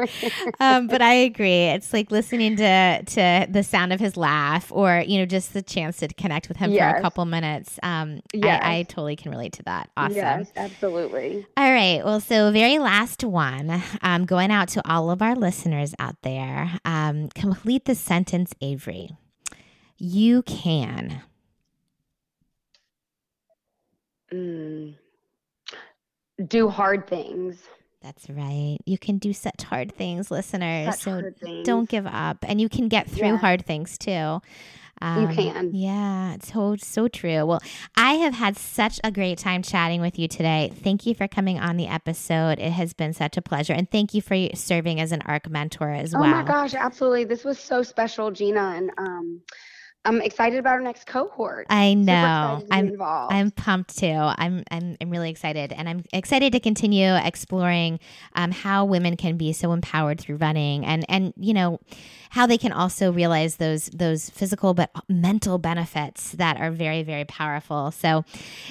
um, 0.60 0.86
but 0.86 1.02
I 1.02 1.14
agree. 1.14 1.64
It's 1.64 1.92
like 1.92 2.10
listening 2.10 2.56
to 2.56 3.02
to 3.04 3.46
the 3.50 3.62
sound 3.62 3.92
of 3.92 4.00
his 4.00 4.16
laugh, 4.16 4.70
or 4.72 5.02
you 5.06 5.18
know, 5.18 5.26
just 5.26 5.52
the 5.54 5.62
chance 5.62 5.98
to 5.98 6.08
connect 6.08 6.48
with 6.48 6.56
him 6.58 6.70
for 6.72 6.78
a 6.96 7.00
couple 7.00 7.24
minutes. 7.24 7.78
Um, 7.82 8.20
Yes. 8.34 8.62
I, 8.64 8.78
I 8.78 8.82
totally 8.84 9.16
can 9.16 9.30
relate 9.32 9.52
to 9.54 9.62
that. 9.64 9.90
Awesome. 9.96 10.16
Yes, 10.16 10.52
absolutely. 10.56 11.46
All 11.56 11.72
right. 11.72 12.02
Well, 12.04 12.20
so 12.20 12.50
very 12.52 12.67
last 12.76 13.24
one, 13.24 13.83
um, 14.02 14.26
going 14.26 14.50
out 14.50 14.68
to 14.68 14.87
all 14.87 15.11
of 15.11 15.22
our 15.22 15.35
listeners 15.35 15.94
out 15.98 16.16
there. 16.22 16.78
Um, 16.85 17.28
complete 17.28 17.87
the 17.87 17.94
sentence, 17.94 18.52
Avery. 18.61 19.09
You 19.96 20.42
can. 20.42 21.22
Mm. 24.33 24.94
Do 26.46 26.68
hard 26.68 27.07
things. 27.07 27.57
That's 28.02 28.28
right. 28.31 28.78
You 28.87 28.98
can 28.98 29.18
do 29.18 29.33
such 29.33 29.62
hard 29.62 29.92
things, 29.94 30.31
listeners. 30.31 30.94
Such 30.94 31.00
so 31.00 31.31
things. 31.42 31.66
don't 31.66 31.88
give 31.88 32.07
up, 32.07 32.38
and 32.46 32.61
you 32.61 32.68
can 32.68 32.88
get 32.88 33.09
through 33.09 33.28
Yeah. 33.28 33.37
hard 33.38 33.64
things 33.66 33.98
too. 33.98 34.40
Um, 35.00 35.34
can. 35.34 35.74
Yeah, 35.74 36.37
so 36.42 36.76
so 36.76 37.08
true. 37.08 37.44
Well, 37.46 37.61
I 37.96 38.14
have 38.14 38.34
had 38.34 38.56
such 38.56 39.00
a 39.04 39.11
great 39.11 39.38
time 39.38 39.62
chatting 39.62 40.00
with 40.00 40.18
you 40.18 40.28
today. 40.28 40.72
Thank 40.82 41.06
you 41.06 41.14
for 41.14 41.28
coming 41.28 41.58
on 41.58 41.76
the 41.76 41.87
episode. 41.87 42.58
It 42.58 42.72
has 42.72 42.92
been 42.92 43.12
such 43.12 43.37
a 43.37 43.42
pleasure, 43.42 43.72
and 43.72 43.90
thank 43.90 44.14
you 44.14 44.22
for 44.22 44.37
serving 44.54 45.00
as 45.00 45.12
an 45.12 45.22
ARC 45.26 45.48
mentor 45.48 45.90
as 45.90 46.12
well. 46.12 46.24
Oh 46.24 46.28
my 46.28 46.42
gosh, 46.42 46.74
absolutely. 46.74 47.24
This 47.24 47.44
was 47.44 47.58
so 47.58 47.82
special, 47.82 48.30
Gina. 48.30 48.74
And 48.76 48.90
um, 48.98 49.40
I'm 50.04 50.22
excited 50.22 50.58
about 50.58 50.74
our 50.74 50.80
next 50.80 51.06
cohort. 51.06 51.66
I 51.68 51.94
know. 51.94 52.12
excited 52.12 52.61
to 52.61 52.66
be 52.66 52.72
I'm 52.72 52.88
involved. 52.88 53.34
I'm 53.34 53.50
pumped 53.50 53.98
too. 53.98 54.06
I'm 54.06 54.64
I'm 54.70 54.96
I'm 55.00 55.11
really 55.11 55.28
excited, 55.28 55.72
and 55.72 55.88
I'm 55.88 56.04
excited 56.12 56.52
to 56.52 56.61
continue 56.61 57.14
exploring 57.14 58.00
um, 58.34 58.52
how 58.52 58.84
women 58.84 59.16
can 59.16 59.37
be 59.37 59.52
so 59.52 59.72
empowered 59.72 60.20
through 60.20 60.37
running, 60.37 60.84
and 60.87 61.04
and 61.08 61.34
you 61.37 61.52
know 61.52 61.80
how 62.30 62.46
they 62.46 62.58
can 62.58 62.72
also 62.72 63.12
realize 63.12 63.56
those 63.56 63.87
those 63.87 64.30
physical 64.30 64.72
but 64.72 64.90
mental 65.08 65.58
benefits 65.58 66.32
that 66.32 66.58
are 66.58 66.70
very 66.70 67.02
very 67.02 67.24
powerful. 67.24 67.90
So, 67.90 68.24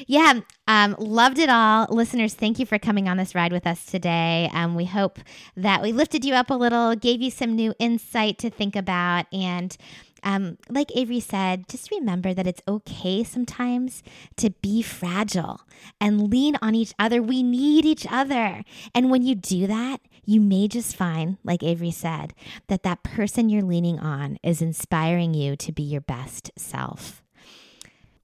yeah, 0.07 0.39
um, 0.67 0.95
loved 0.97 1.39
it 1.39 1.49
all, 1.49 1.87
listeners. 1.89 2.33
Thank 2.33 2.57
you 2.57 2.65
for 2.65 2.79
coming 2.79 3.07
on 3.07 3.17
this 3.17 3.35
ride 3.35 3.53
with 3.53 3.67
us 3.67 3.85
today. 3.85 4.49
Um, 4.53 4.75
we 4.75 4.85
hope 4.85 5.19
that 5.55 5.81
we 5.81 5.91
lifted 5.91 6.25
you 6.25 6.33
up 6.33 6.49
a 6.49 6.55
little, 6.55 6.95
gave 6.95 7.21
you 7.21 7.31
some 7.31 7.55
new 7.55 7.73
insight 7.79 8.37
to 8.39 8.49
think 8.49 8.75
about, 8.75 9.25
and 9.31 9.77
um, 10.23 10.57
like 10.69 10.91
Avery 10.95 11.19
said, 11.19 11.67
just 11.67 11.91
remember 11.91 12.33
that 12.33 12.47
it's 12.47 12.61
okay 12.67 13.23
sometimes 13.23 14.03
to 14.37 14.49
be 14.49 14.81
fragile 14.81 15.61
and 15.99 16.31
lean 16.31 16.57
on 16.61 16.75
each 16.75 16.93
other. 16.99 17.21
We 17.21 17.43
need 17.43 17.85
each 17.85 18.05
other. 18.09 18.63
And 18.93 19.09
when 19.09 19.21
you 19.21 19.35
do 19.35 19.67
that, 19.67 20.01
you 20.25 20.41
may 20.41 20.67
just 20.67 20.95
find, 20.95 21.37
like 21.43 21.63
Avery 21.63 21.91
said, 21.91 22.33
that 22.67 22.83
that 22.83 23.03
person 23.03 23.49
you're 23.49 23.61
leaning 23.61 23.99
on 23.99 24.37
is 24.43 24.61
inspiring 24.61 25.33
you 25.33 25.55
to 25.55 25.71
be 25.71 25.83
your 25.83 26.01
best 26.01 26.51
self. 26.57 27.23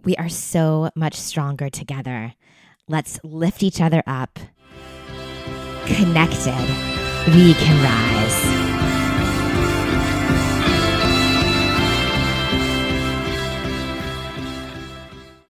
We 0.03 0.15
are 0.17 0.29
so 0.29 0.89
much 0.95 1.15
stronger 1.15 1.69
together. 1.69 2.33
Let's 2.89 3.19
lift 3.23 3.63
each 3.63 3.79
other 3.79 4.03
up. 4.05 4.37
Connected, 5.85 6.67
we 7.33 7.53
can 7.53 7.83
rise. 7.83 8.72